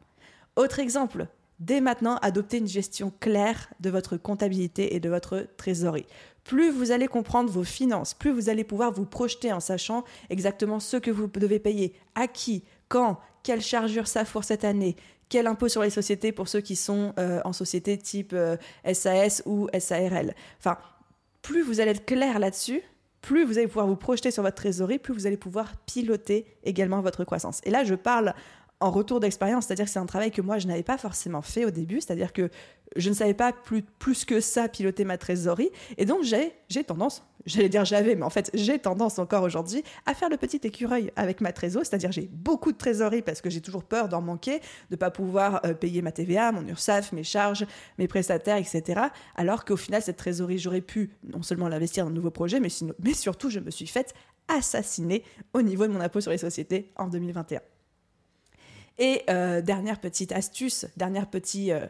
Autre 0.55 0.79
exemple, 0.79 1.27
dès 1.59 1.79
maintenant, 1.79 2.17
adoptez 2.23 2.57
une 2.57 2.67
gestion 2.67 3.13
claire 3.19 3.69
de 3.79 3.91
votre 3.91 4.17
comptabilité 4.17 4.95
et 4.95 4.99
de 4.99 5.07
votre 5.07 5.45
trésorerie. 5.57 6.07
Plus 6.43 6.71
vous 6.71 6.89
allez 6.89 7.07
comprendre 7.07 7.51
vos 7.51 7.63
finances, 7.63 8.15
plus 8.15 8.31
vous 8.31 8.49
allez 8.49 8.63
pouvoir 8.63 8.91
vous 8.91 9.05
projeter 9.05 9.53
en 9.53 9.59
sachant 9.59 10.03
exactement 10.31 10.79
ce 10.79 10.97
que 10.97 11.11
vous 11.11 11.27
devez 11.27 11.59
payer, 11.59 11.93
à 12.15 12.27
qui, 12.27 12.63
quand, 12.87 13.19
quelle 13.43 13.61
chargure 13.61 14.07
ça 14.07 14.25
fourre 14.25 14.43
cette 14.43 14.63
année, 14.63 14.95
quel 15.29 15.45
impôt 15.45 15.67
sur 15.67 15.83
les 15.83 15.91
sociétés 15.91 16.31
pour 16.31 16.47
ceux 16.47 16.61
qui 16.61 16.75
sont 16.75 17.13
euh, 17.19 17.41
en 17.45 17.53
société 17.53 17.95
type 17.99 18.35
SAS 18.91 19.43
euh, 19.45 19.49
ou 19.49 19.67
SARL. 19.77 20.33
Enfin, 20.57 20.79
plus 21.43 21.61
vous 21.61 21.79
allez 21.79 21.91
être 21.91 22.05
clair 22.05 22.39
là-dessus, 22.39 22.81
plus 23.25 23.43
vous 23.43 23.57
allez 23.57 23.67
pouvoir 23.67 23.87
vous 23.87 23.95
projeter 23.95 24.29
sur 24.29 24.43
votre 24.43 24.55
trésorerie, 24.55 24.99
plus 24.99 25.11
vous 25.11 25.25
allez 25.25 25.35
pouvoir 25.35 25.75
piloter 25.87 26.45
également 26.63 27.01
votre 27.01 27.23
croissance. 27.23 27.59
Et 27.63 27.71
là, 27.71 27.83
je 27.83 27.95
parle 27.95 28.35
en 28.79 28.91
retour 28.91 29.19
d'expérience, 29.19 29.65
c'est-à-dire 29.65 29.85
que 29.85 29.91
c'est 29.91 29.99
un 29.99 30.05
travail 30.05 30.29
que 30.29 30.43
moi, 30.43 30.59
je 30.59 30.67
n'avais 30.67 30.83
pas 30.83 30.99
forcément 30.99 31.41
fait 31.41 31.65
au 31.65 31.71
début, 31.71 32.01
c'est-à-dire 32.01 32.33
que 32.33 32.51
je 32.95 33.09
ne 33.09 33.15
savais 33.15 33.33
pas 33.33 33.51
plus, 33.51 33.81
plus 33.81 34.25
que 34.25 34.39
ça 34.39 34.69
piloter 34.69 35.05
ma 35.05 35.17
trésorerie. 35.17 35.71
Et 35.97 36.05
donc, 36.05 36.23
j'ai 36.23 36.83
tendance, 36.83 37.23
j'allais 37.45 37.69
dire 37.69 37.85
j'avais, 37.85 38.15
mais 38.15 38.23
en 38.23 38.29
fait, 38.29 38.49
j'ai 38.53 38.79
tendance 38.79 39.19
encore 39.19 39.43
aujourd'hui 39.43 39.83
à 40.05 40.13
faire 40.13 40.29
le 40.29 40.37
petit 40.37 40.59
écureuil 40.63 41.11
avec 41.15 41.41
ma 41.41 41.51
trésorerie, 41.51 41.85
c'est-à-dire 41.85 42.11
j'ai 42.11 42.29
beaucoup 42.31 42.71
de 42.71 42.77
trésorerie 42.77 43.21
parce 43.21 43.41
que 43.41 43.49
j'ai 43.49 43.61
toujours 43.61 43.83
peur 43.83 44.09
d'en 44.09 44.21
manquer, 44.21 44.59
de 44.59 44.63
ne 44.91 44.95
pas 44.95 45.11
pouvoir 45.11 45.61
euh, 45.65 45.73
payer 45.73 46.01
ma 46.01 46.11
TVA, 46.11 46.51
mon 46.51 46.65
URSAF, 46.67 47.11
mes 47.11 47.23
charges, 47.23 47.65
mes 47.97 48.07
prestataires, 48.07 48.57
etc. 48.57 49.01
Alors 49.35 49.65
qu'au 49.65 49.77
final, 49.77 50.01
cette 50.01 50.17
trésorerie, 50.17 50.57
j'aurais 50.57 50.81
pu 50.81 51.11
non 51.23 51.43
seulement 51.43 51.67
l'investir 51.67 52.05
dans 52.05 52.11
de 52.11 52.15
nouveaux 52.15 52.31
projets, 52.31 52.59
mais, 52.59 52.69
surtout, 53.13 53.49
je 53.49 53.59
me 53.59 53.71
suis 53.71 53.87
faite 53.87 54.13
assassiner 54.47 55.23
au 55.53 55.61
niveau 55.61 55.87
de 55.87 55.91
mon 55.91 56.01
impôt 56.01 56.21
sur 56.21 56.31
les 56.31 56.37
sociétés 56.37 56.91
en 56.95 57.07
2021. 57.07 57.61
Et 58.97 59.23
euh, 59.29 59.61
dernière 59.61 59.99
petite 59.99 60.31
astuce, 60.31 60.85
dernière 60.95 61.29
petit 61.29 61.71
euh, 61.71 61.87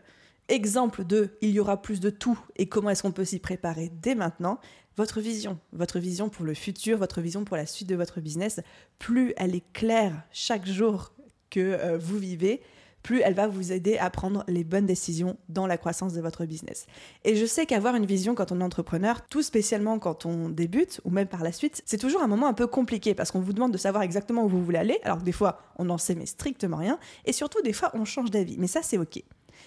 exemple 0.47 1.03
de 1.03 1.37
il 1.41 1.51
y 1.51 1.59
aura 1.59 1.81
plus 1.81 1.99
de 1.99 2.09
tout 2.09 2.39
et 2.55 2.67
comment 2.67 2.89
est-ce 2.89 3.03
qu'on 3.03 3.11
peut 3.11 3.25
s'y 3.25 3.39
préparer 3.39 3.91
dès 4.01 4.15
maintenant, 4.15 4.59
votre 4.97 5.21
vision, 5.21 5.59
votre 5.73 5.99
vision 5.99 6.29
pour 6.29 6.45
le 6.45 6.53
futur, 6.53 6.97
votre 6.97 7.21
vision 7.21 7.43
pour 7.43 7.57
la 7.57 7.65
suite 7.65 7.89
de 7.89 7.95
votre 7.95 8.21
business, 8.21 8.61
plus 8.99 9.33
elle 9.37 9.55
est 9.55 9.63
claire 9.73 10.23
chaque 10.31 10.65
jour 10.65 11.11
que 11.49 11.59
euh, 11.59 11.97
vous 11.97 12.17
vivez, 12.17 12.61
plus 13.05 13.21
elle 13.21 13.35
va 13.35 13.47
vous 13.47 13.71
aider 13.71 13.97
à 13.99 14.09
prendre 14.09 14.43
les 14.47 14.63
bonnes 14.63 14.87
décisions 14.87 15.37
dans 15.47 15.67
la 15.67 15.77
croissance 15.77 16.13
de 16.13 16.21
votre 16.21 16.45
business. 16.45 16.87
Et 17.23 17.35
je 17.35 17.45
sais 17.45 17.67
qu'avoir 17.67 17.95
une 17.95 18.07
vision 18.07 18.33
quand 18.33 18.51
on 18.51 18.61
est 18.61 18.63
entrepreneur, 18.63 19.21
tout 19.27 19.43
spécialement 19.43 19.99
quand 19.99 20.25
on 20.25 20.49
débute 20.49 21.01
ou 21.05 21.11
même 21.11 21.27
par 21.27 21.43
la 21.43 21.51
suite, 21.51 21.83
c'est 21.85 21.99
toujours 21.99 22.23
un 22.23 22.27
moment 22.27 22.47
un 22.47 22.53
peu 22.53 22.65
compliqué 22.65 23.13
parce 23.13 23.31
qu'on 23.31 23.41
vous 23.41 23.53
demande 23.53 23.71
de 23.71 23.77
savoir 23.77 24.01
exactement 24.01 24.43
où 24.43 24.49
vous 24.49 24.63
voulez 24.63 24.79
aller, 24.79 24.97
alors 25.03 25.19
que 25.19 25.23
des 25.23 25.31
fois 25.31 25.59
on 25.77 25.85
n'en 25.85 25.99
sait 25.99 26.17
strictement 26.25 26.77
rien, 26.77 26.97
et 27.25 27.31
surtout 27.31 27.61
des 27.61 27.73
fois 27.73 27.91
on 27.93 28.05
change 28.05 28.31
d'avis. 28.31 28.57
Mais 28.57 28.67
ça 28.67 28.81
c'est 28.81 28.97
ok. 28.97 29.21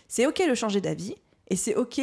C'est 0.08 0.26
ok 0.26 0.42
de 0.49 0.54
changer 0.54 0.80
d'avis 0.80 1.14
et 1.49 1.54
c'est 1.54 1.76
ok 1.76 2.00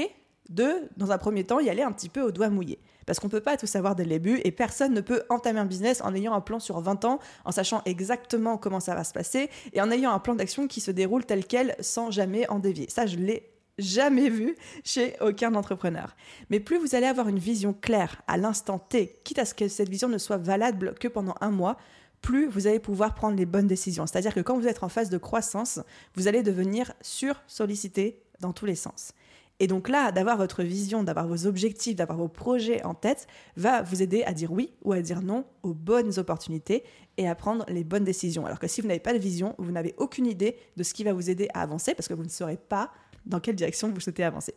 de, 0.49 0.89
dans 0.95 1.11
un 1.11 1.17
premier 1.17 1.43
temps, 1.43 1.59
y 1.59 1.69
aller 1.69 1.81
un 1.81 1.91
petit 1.91 2.09
peu 2.09 2.21
au 2.21 2.31
doigt 2.31 2.49
mouillé. 2.49 2.79
Parce 3.05 3.19
qu'on 3.19 3.27
ne 3.27 3.31
peut 3.31 3.41
pas 3.41 3.57
tout 3.57 3.67
savoir 3.67 3.95
dès 3.95 4.03
le 4.03 4.09
début 4.09 4.41
et 4.43 4.51
personne 4.51 4.93
ne 4.93 5.01
peut 5.01 5.23
entamer 5.29 5.59
un 5.59 5.65
business 5.65 6.01
en 6.01 6.13
ayant 6.15 6.33
un 6.33 6.41
plan 6.41 6.59
sur 6.59 6.79
20 6.79 7.05
ans, 7.05 7.19
en 7.43 7.51
sachant 7.51 7.81
exactement 7.85 8.57
comment 8.57 8.79
ça 8.79 8.95
va 8.95 9.03
se 9.03 9.13
passer 9.13 9.49
et 9.73 9.81
en 9.81 9.91
ayant 9.91 10.11
un 10.11 10.19
plan 10.19 10.35
d'action 10.35 10.67
qui 10.67 10.81
se 10.81 10.91
déroule 10.91 11.25
tel 11.25 11.45
quel 11.45 11.75
sans 11.79 12.11
jamais 12.11 12.47
en 12.49 12.59
dévier. 12.59 12.87
Ça, 12.89 13.05
je 13.05 13.17
l'ai 13.17 13.51
jamais 13.77 14.29
vu 14.29 14.55
chez 14.83 15.15
aucun 15.21 15.53
entrepreneur. 15.55 16.15
Mais 16.49 16.59
plus 16.59 16.77
vous 16.77 16.95
allez 16.95 17.07
avoir 17.07 17.27
une 17.27 17.39
vision 17.39 17.73
claire 17.73 18.21
à 18.27 18.37
l'instant 18.37 18.79
T, 18.79 19.19
quitte 19.23 19.39
à 19.39 19.45
ce 19.45 19.53
que 19.53 19.67
cette 19.67 19.89
vision 19.89 20.07
ne 20.07 20.17
soit 20.17 20.37
valable 20.37 20.95
que 20.99 21.07
pendant 21.07 21.35
un 21.41 21.51
mois, 21.51 21.77
plus 22.21 22.47
vous 22.47 22.67
allez 22.67 22.79
pouvoir 22.79 23.13
prendre 23.13 23.37
les 23.37 23.45
bonnes 23.45 23.67
décisions. 23.67 24.07
C'est-à-dire 24.07 24.33
que 24.33 24.39
quand 24.39 24.57
vous 24.57 24.67
êtes 24.67 24.81
en 24.83 24.89
phase 24.89 25.09
de 25.09 25.17
croissance, 25.17 25.79
vous 26.15 26.27
allez 26.27 26.41
devenir 26.41 26.93
sur-sollicité 27.01 28.23
dans 28.39 28.53
tous 28.53 28.65
les 28.65 28.75
sens. 28.75 29.13
Et 29.59 29.67
donc 29.67 29.87
là, 29.87 30.11
d'avoir 30.11 30.37
votre 30.37 30.63
vision, 30.63 31.03
d'avoir 31.03 31.27
vos 31.27 31.47
objectifs, 31.47 31.95
d'avoir 31.95 32.17
vos 32.17 32.27
projets 32.27 32.83
en 32.83 32.93
tête, 32.93 33.27
va 33.55 33.81
vous 33.81 34.01
aider 34.01 34.23
à 34.23 34.33
dire 34.33 34.51
oui 34.51 34.73
ou 34.83 34.91
à 34.91 35.01
dire 35.01 35.21
non 35.21 35.45
aux 35.63 35.73
bonnes 35.73 36.19
opportunités 36.19 36.83
et 37.17 37.27
à 37.27 37.35
prendre 37.35 37.65
les 37.69 37.85
bonnes 37.85 38.03
décisions. 38.03 38.45
Alors 38.45 38.59
que 38.59 38.67
si 38.67 38.81
vous 38.81 38.87
n'avez 38.87 38.99
pas 38.99 39.13
de 39.13 39.17
vision, 39.17 39.55
vous 39.57 39.71
n'avez 39.71 39.95
aucune 39.97 40.27
idée 40.27 40.57
de 40.75 40.83
ce 40.83 40.93
qui 40.93 41.05
va 41.05 41.13
vous 41.13 41.29
aider 41.29 41.47
à 41.53 41.61
avancer 41.61 41.95
parce 41.95 42.07
que 42.07 42.13
vous 42.13 42.23
ne 42.23 42.29
saurez 42.29 42.57
pas 42.57 42.91
dans 43.25 43.39
quelle 43.39 43.55
direction 43.55 43.89
vous 43.89 44.01
souhaitez 44.01 44.23
avancer. 44.23 44.55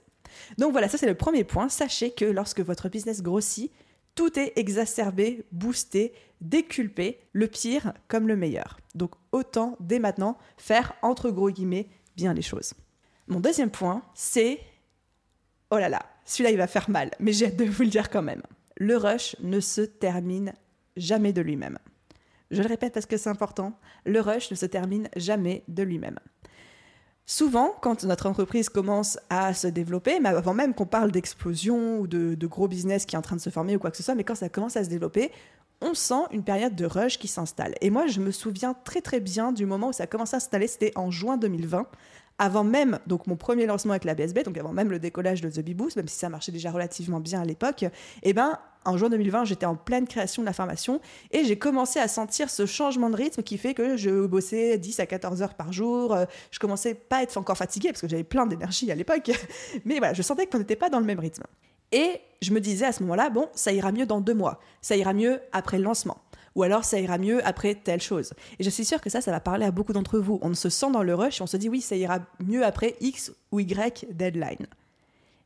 Donc 0.58 0.72
voilà, 0.72 0.88
ça 0.88 0.98
c'est 0.98 1.06
le 1.06 1.14
premier 1.14 1.44
point. 1.44 1.68
Sachez 1.68 2.10
que 2.10 2.24
lorsque 2.24 2.60
votre 2.60 2.88
business 2.88 3.22
grossit, 3.22 3.70
tout 4.16 4.36
est 4.36 4.52
exacerbé, 4.56 5.44
boosté, 5.52 6.12
déculpé, 6.40 7.20
le 7.32 7.46
pire 7.46 7.92
comme 8.08 8.26
le 8.26 8.36
meilleur. 8.36 8.80
Donc 8.96 9.12
autant 9.30 9.76
dès 9.78 10.00
maintenant 10.00 10.38
faire 10.56 10.94
entre 11.02 11.30
gros 11.30 11.50
guillemets 11.50 11.88
bien 12.16 12.34
les 12.34 12.42
choses. 12.42 12.74
Mon 13.28 13.40
deuxième 13.40 13.70
point, 13.70 14.02
c'est 14.14 14.58
Oh 15.70 15.76
là 15.76 15.88
là, 15.88 16.00
celui-là 16.24 16.50
il 16.50 16.56
va 16.56 16.66
faire 16.66 16.88
mal, 16.88 17.10
mais 17.20 17.32
j'ai 17.32 17.46
hâte 17.46 17.56
de 17.56 17.64
vous 17.64 17.82
le 17.82 17.88
dire 17.88 18.10
quand 18.10 18.22
même. 18.22 18.42
Le 18.76 18.96
rush 18.96 19.36
ne 19.40 19.60
se 19.60 19.82
termine 19.82 20.52
jamais 20.96 21.32
de 21.32 21.42
lui-même. 21.42 21.78
Je 22.50 22.62
le 22.62 22.68
répète 22.68 22.94
parce 22.94 23.06
que 23.06 23.16
c'est 23.16 23.28
important, 23.28 23.78
le 24.06 24.20
rush 24.20 24.50
ne 24.50 24.56
se 24.56 24.64
termine 24.64 25.08
jamais 25.16 25.64
de 25.68 25.82
lui-même. 25.82 26.18
Souvent, 27.26 27.74
quand 27.82 28.04
notre 28.04 28.26
entreprise 28.26 28.70
commence 28.70 29.18
à 29.28 29.52
se 29.52 29.66
développer, 29.66 30.18
mais 30.18 30.30
avant 30.30 30.54
même 30.54 30.72
qu'on 30.72 30.86
parle 30.86 31.10
d'explosion 31.10 31.98
ou 31.98 32.06
de, 32.06 32.34
de, 32.34 32.46
gros 32.46 32.68
business 32.68 33.04
qui 33.04 33.16
est 33.16 33.18
en 33.18 33.22
train 33.22 33.36
de 33.36 33.40
se 33.42 33.50
former 33.50 33.76
ou 33.76 33.78
quoi 33.78 33.90
que 33.90 33.98
ce 33.98 34.02
soit, 34.02 34.14
mais 34.14 34.24
quand 34.24 34.34
ça 34.34 34.48
commence 34.48 34.78
à 34.78 34.84
se 34.84 34.88
développer, 34.88 35.30
on 35.82 35.92
sent 35.92 36.22
une 36.32 36.42
période 36.42 36.74
de 36.74 36.86
rush 36.86 37.18
qui 37.18 37.28
s'installe. 37.28 37.74
Et 37.82 37.90
moi, 37.90 38.06
je 38.06 38.20
me 38.20 38.30
souviens 38.30 38.72
très 38.72 39.02
très 39.02 39.20
bien 39.20 39.52
du 39.52 39.66
moment 39.66 39.88
où 39.88 39.92
ça 39.92 40.04
a 40.04 40.06
commencé 40.06 40.36
à 40.36 40.40
s'installer, 40.40 40.66
c'était 40.66 40.92
en 40.96 41.10
juin 41.10 41.36
2020, 41.36 41.86
avant 42.38 42.64
même 42.64 42.98
donc 43.06 43.26
mon 43.26 43.36
premier 43.36 43.66
lancement 43.66 43.92
avec 43.92 44.04
la 44.04 44.14
BSB, 44.14 44.44
donc 44.44 44.56
avant 44.58 44.72
même 44.72 44.90
le 44.90 44.98
décollage 44.98 45.40
de 45.40 45.50
The 45.50 45.60
Bee 45.60 45.74
Boost, 45.74 45.96
même 45.96 46.08
si 46.08 46.16
ça 46.16 46.28
marchait 46.28 46.52
déjà 46.52 46.70
relativement 46.70 47.20
bien 47.20 47.40
à 47.40 47.44
l'époque, 47.44 47.84
eh 48.22 48.32
ben 48.32 48.58
en 48.84 48.96
juin 48.96 49.10
2020, 49.10 49.44
j'étais 49.44 49.66
en 49.66 49.74
pleine 49.74 50.06
création 50.06 50.42
de 50.42 50.46
la 50.46 50.52
formation 50.52 51.00
et 51.30 51.44
j'ai 51.44 51.58
commencé 51.58 51.98
à 51.98 52.08
sentir 52.08 52.48
ce 52.48 52.64
changement 52.64 53.10
de 53.10 53.16
rythme 53.16 53.42
qui 53.42 53.58
fait 53.58 53.74
que 53.74 53.96
je 53.96 54.26
bossais 54.26 54.78
10 54.78 55.00
à 55.00 55.06
14 55.06 55.42
heures 55.42 55.54
par 55.54 55.72
jour. 55.72 56.14
Euh, 56.14 56.24
je 56.50 56.58
commençais 56.58 56.94
pas 56.94 57.18
à 57.18 57.22
être 57.22 57.36
encore 57.36 57.56
fatiguée 57.56 57.90
parce 57.90 58.00
que 58.00 58.08
j'avais 58.08 58.24
plein 58.24 58.46
d'énergie 58.46 58.90
à 58.90 58.94
l'époque, 58.94 59.30
mais 59.84 59.98
voilà, 59.98 60.14
je 60.14 60.22
sentais 60.22 60.46
qu'on 60.46 60.58
n'était 60.58 60.76
pas 60.76 60.90
dans 60.90 61.00
le 61.00 61.06
même 61.06 61.18
rythme. 61.18 61.42
Et 61.92 62.20
je 62.40 62.52
me 62.52 62.60
disais 62.60 62.86
à 62.86 62.92
ce 62.92 63.02
moment-là, 63.02 63.30
bon, 63.30 63.48
ça 63.54 63.72
ira 63.72 63.92
mieux 63.92 64.06
dans 64.06 64.20
deux 64.20 64.34
mois, 64.34 64.60
ça 64.80 64.96
ira 64.96 65.12
mieux 65.12 65.40
après 65.52 65.78
le 65.78 65.84
lancement 65.84 66.18
ou 66.58 66.64
alors 66.64 66.84
ça 66.84 66.98
ira 66.98 67.18
mieux 67.18 67.46
après 67.46 67.76
telle 67.76 68.02
chose. 68.02 68.32
Et 68.58 68.64
je 68.64 68.68
suis 68.68 68.84
sûre 68.84 69.00
que 69.00 69.08
ça, 69.08 69.20
ça 69.20 69.30
va 69.30 69.38
parler 69.38 69.64
à 69.64 69.70
beaucoup 69.70 69.92
d'entre 69.92 70.18
vous. 70.18 70.40
On 70.42 70.54
se 70.54 70.68
sent 70.68 70.90
dans 70.90 71.04
le 71.04 71.14
rush 71.14 71.38
et 71.38 71.42
on 71.44 71.46
se 71.46 71.56
dit 71.56 71.68
oui, 71.68 71.80
ça 71.80 71.94
ira 71.94 72.18
mieux 72.44 72.64
après 72.64 72.96
X 73.00 73.32
ou 73.52 73.60
Y 73.60 74.06
deadline. 74.10 74.66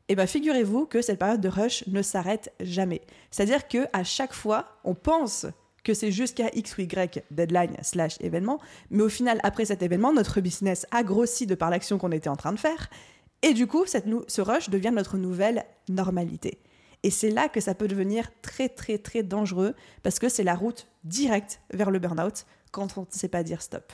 Et 0.07 0.13
eh 0.13 0.15
bien 0.15 0.25
figurez-vous 0.25 0.87
que 0.87 1.03
cette 1.03 1.19
période 1.19 1.39
de 1.39 1.49
rush 1.49 1.85
ne 1.85 2.01
s'arrête 2.01 2.51
jamais. 2.59 3.01
C'est-à-dire 3.29 3.67
que 3.67 3.85
à 3.93 4.03
chaque 4.03 4.33
fois, 4.33 4.79
on 4.83 4.95
pense 4.95 5.45
que 5.83 5.93
c'est 5.93 6.11
jusqu'à 6.11 6.49
X 6.51 6.79
ou 6.79 6.81
Y 6.81 7.23
deadline 7.29 7.77
slash 7.83 8.19
événement, 8.19 8.59
mais 8.89 9.03
au 9.03 9.09
final, 9.09 9.39
après 9.43 9.65
cet 9.65 9.83
événement, 9.83 10.13
notre 10.13 10.41
business 10.41 10.87
a 10.89 11.03
grossi 11.03 11.45
de 11.45 11.53
par 11.53 11.69
l'action 11.69 11.99
qu'on 11.99 12.11
était 12.11 12.29
en 12.29 12.35
train 12.35 12.53
de 12.53 12.59
faire, 12.59 12.89
et 13.43 13.53
du 13.53 13.67
coup, 13.67 13.85
cette 13.85 14.05
ce 14.27 14.41
rush 14.41 14.69
devient 14.69 14.91
notre 14.91 15.17
nouvelle 15.17 15.63
normalité. 15.89 16.57
Et 17.03 17.09
c'est 17.09 17.29
là 17.29 17.49
que 17.49 17.59
ça 17.59 17.75
peut 17.75 17.87
devenir 17.87 18.29
très 18.41 18.69
très 18.69 18.97
très 18.97 19.23
dangereux 19.23 19.75
parce 20.01 20.19
que 20.19 20.29
c'est 20.29 20.43
la 20.43 20.55
route 20.55 20.87
directe 21.03 21.59
vers 21.73 21.91
le 21.91 21.99
burn-out 21.99 22.45
quand 22.71 22.97
on 22.97 23.01
ne 23.01 23.05
sait 23.09 23.27
pas 23.27 23.43
dire 23.43 23.61
stop. 23.61 23.91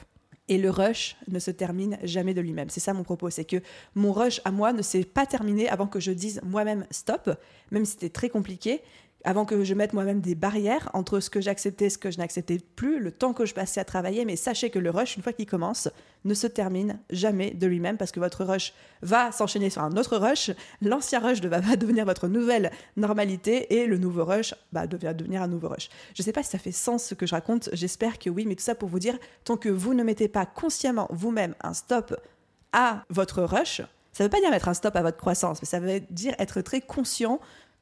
Et 0.48 0.58
le 0.58 0.70
rush 0.70 1.16
ne 1.28 1.38
se 1.38 1.52
termine 1.52 2.00
jamais 2.04 2.34
de 2.34 2.42
lui-même. 2.42 2.70
C'est 2.70 2.80
ça 2.80 2.94
mon 2.94 3.04
propos, 3.04 3.30
c'est 3.30 3.46
que 3.46 3.62
mon 3.94 4.14
rush 4.14 4.42
à 4.46 4.52
moi 4.52 4.74
ne 4.74 4.82
s'est 4.82 5.04
pas 5.04 5.26
terminé 5.26 5.70
avant 5.70 5.86
que 5.86 6.00
je 6.00 6.12
dise 6.12 6.42
moi-même 6.44 6.88
stop, 6.90 7.30
même 7.72 7.86
si 7.86 7.94
c'était 7.94 8.10
très 8.10 8.30
compliqué 8.30 8.82
avant 9.24 9.46
que 9.46 9.64
je 9.64 9.74
mette 9.74 9.94
moi-même 9.94 10.22
des 10.22 10.36
barrières 10.36 10.90
entre 10.94 11.20
ce 11.20 11.30
que 11.30 11.42
j'acceptais 11.42 11.86
et 11.86 11.90
ce 11.90 11.98
que 11.98 12.10
je 12.10 12.18
n'acceptais 12.18 12.58
plus, 12.76 13.00
le 13.00 13.12
temps 13.12 13.34
que 13.34 13.46
je 13.46 13.54
passais 13.54 13.82
à 13.82 13.84
travailler, 13.84 14.24
mais 14.26 14.36
sachez 14.36 14.70
que 14.70 14.80
le 14.80 14.90
rush, 14.90 15.18
une 15.18 15.24
fois 15.24 15.34
qu'il 15.34 15.46
commence, 15.46 15.90
ne 16.26 16.34
se 16.34 16.48
termine 16.48 17.00
jamais 17.10 17.52
de 17.52 17.68
lui-même 17.68 17.98
parce 17.98 18.12
que 18.12 18.20
votre 18.20 18.46
rush 18.46 18.74
va 19.02 19.32
s'enchaîner 19.32 19.70
sur 19.70 19.84
un 19.84 19.96
autre 19.98 20.18
rush, 20.18 20.52
l'ancien 20.82 21.20
rush 21.20 21.42
va, 21.42 21.60
devenir 21.76 22.06
votre 22.06 22.28
nouvelle 22.28 22.72
normalité 22.96 23.74
et 23.76 23.86
le 23.86 23.98
nouveau 23.98 24.24
rush 24.24 24.54
va 24.72 24.88
devenir 24.88 25.42
un 25.42 25.48
nouveau 25.48 25.70
rush. 25.70 25.90
Je 26.16 26.22
ne 26.22 26.26
sais 26.26 26.32
pas 26.34 26.44
si 26.44 26.52
ça 26.52 26.58
fait 26.58 26.72
sens 26.72 27.04
ce 27.04 27.14
que 27.14 27.26
je 27.26 27.36
raconte, 27.36 27.70
j'espère 27.74 28.20
que 28.20 28.30
oui, 28.30 28.46
mais 28.46 28.56
tout 28.56 28.64
ça 28.64 28.76
pour 28.76 28.90
vous 28.90 29.00
dire, 29.00 29.18
tant 29.44 29.58
que 29.58 29.70
vous 29.70 29.94
ne 29.94 30.04
mettez 30.04 30.28
pas 30.28 30.46
consciemment 30.46 31.08
vous-même 31.12 31.56
un 31.62 31.74
stop 31.74 32.16
à 32.72 33.04
votre 33.10 33.42
rush, 33.42 33.82
ça 34.12 34.24
ne 34.24 34.28
veut 34.28 34.32
pas 34.32 34.42
dire 34.42 34.50
mettre 34.50 34.68
un 34.68 34.74
stop 34.74 34.96
à 34.96 35.02
votre 35.02 35.18
croissance, 35.18 35.62
mais 35.62 35.66
ça 35.66 35.80
veut 35.80 36.02
dire 36.10 36.36
être 36.40 36.62
très 36.62 36.82
conscient 36.82 37.40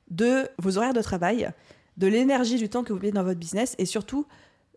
de 0.10 0.48
vos 0.60 0.78
horaires 0.78 0.94
de 0.94 1.02
travail, 1.02 1.50
de 1.98 2.08
l'énergie 2.08 2.58
du 2.58 2.70
temps 2.70 2.84
que 2.84 2.94
vous 2.94 3.00
mettez 3.00 3.12
dans 3.12 3.24
votre 3.24 3.40
business 3.40 3.76
et 3.78 3.86
surtout 3.86 4.26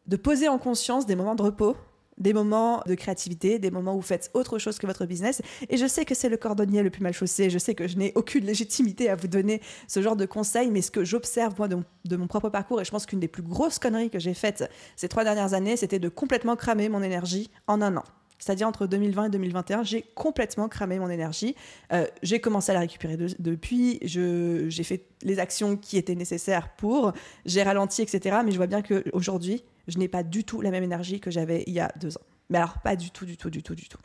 de 0.07 0.17
poser 0.17 0.49
en 0.49 0.59
conscience 0.59 1.07
des 1.07 1.15
moments 1.15 1.35
de 1.35 1.43
repos, 1.43 1.77
des 2.19 2.35
moments 2.35 2.83
de 2.87 2.95
créativité, 2.95 3.59
des 3.59 3.71
moments 3.71 3.95
où 3.95 3.97
vous 3.97 4.07
faites 4.07 4.31
autre 4.35 4.59
chose 4.59 4.79
que 4.79 4.87
votre 4.87 5.07
business. 5.07 5.41
Et 5.69 5.77
je 5.77 5.87
sais 5.87 6.05
que 6.05 6.15
c'est 6.15 6.29
le 6.29 6.37
cordonnier 6.37 6.83
le 6.83 6.91
plus 6.91 7.03
mal 7.03 7.15
chaussé, 7.15 7.51
je 7.51 7.59
sais 7.59 7.75
que 7.75 7.89
je 7.89 7.97
n'ai 7.97 8.13
aucune 8.15 8.45
légitimité 8.45 9.09
à 9.09 9.17
vous 9.17 9.29
donner 9.29 9.61
ce 9.89 10.03
genre 10.03 10.17
de 10.17 10.27
conseils, 10.27 10.71
mais 10.71 10.83
ce 10.83 10.91
que 10.91 11.05
j'observe 11.05 11.55
moi 11.59 11.69
de, 11.69 12.17
mon 12.17 12.27
propre 12.27 12.51
parcours, 12.51 12.81
et 12.81 12.85
je 12.85 12.91
pense 12.91 13.07
qu'une 13.07 13.21
des 13.21 13.29
plus 13.29 13.43
grosses 13.43 13.79
conneries 13.79 14.11
que 14.11 14.19
j'ai 14.19 14.35
faites 14.35 14.71
ces 14.97 15.09
trois 15.09 15.25
dernières 15.25 15.55
années, 15.55 15.77
c'était 15.77 15.99
de 15.99 16.09
complètement 16.09 16.57
cramer 16.57 16.89
mon 16.89 17.03
énergie 17.03 17.51
en 17.67 17.81
un 17.81 17.97
an 17.97 18.05
c'est-à-dire 18.40 18.66
entre 18.66 18.87
2020 18.87 19.26
et 19.26 19.30
2021, 19.30 19.82
j'ai 19.85 20.02
complètement 20.14 20.68
cramé 20.68 20.99
mon 20.99 21.11
énergie. 21.11 21.54
Euh, 21.92 22.06
j'ai 22.23 22.40
commencé 22.40 22.70
à 22.70 22.75
la 22.75 22.80
récupérer 22.80 23.16
depuis, 23.38 23.99
j'ai 24.02 24.82
fait 24.82 25.04
les 25.23 25.38
actions 25.38 25.76
qui 25.76 25.99
étaient 25.99 26.14
nécessaires 26.14 26.75
pour, 26.76 27.12
j'ai 27.44 27.62
ralenti, 27.62 28.02
etc. 28.02 28.38
Mais 28.44 28.50
je 28.50 28.56
vois 28.56 28.66
bien 28.66 28.82
qu'aujourd'hui, 28.82 29.62
je 29.87 29.99
n'ai 29.99 30.09
pas 30.09 30.23
du 30.23 30.44
tout 30.44 30.62
la 30.62 30.70
même 30.70 30.82
énergie 30.82 31.20
que 31.20 31.30
j'avais 31.30 31.64
il 31.66 31.75
y 31.75 31.80
a 31.80 31.92
deux 32.00 32.16
ans. 32.16 32.23
Mais 32.49 32.59
alors, 32.59 32.78
pas 32.78 32.97
du 32.97 33.11
tout, 33.11 33.26
du 33.26 33.37
tout, 33.37 33.50
du 33.50 33.62
tout, 33.62 33.75
du 33.75 33.88
tout. 33.88 34.00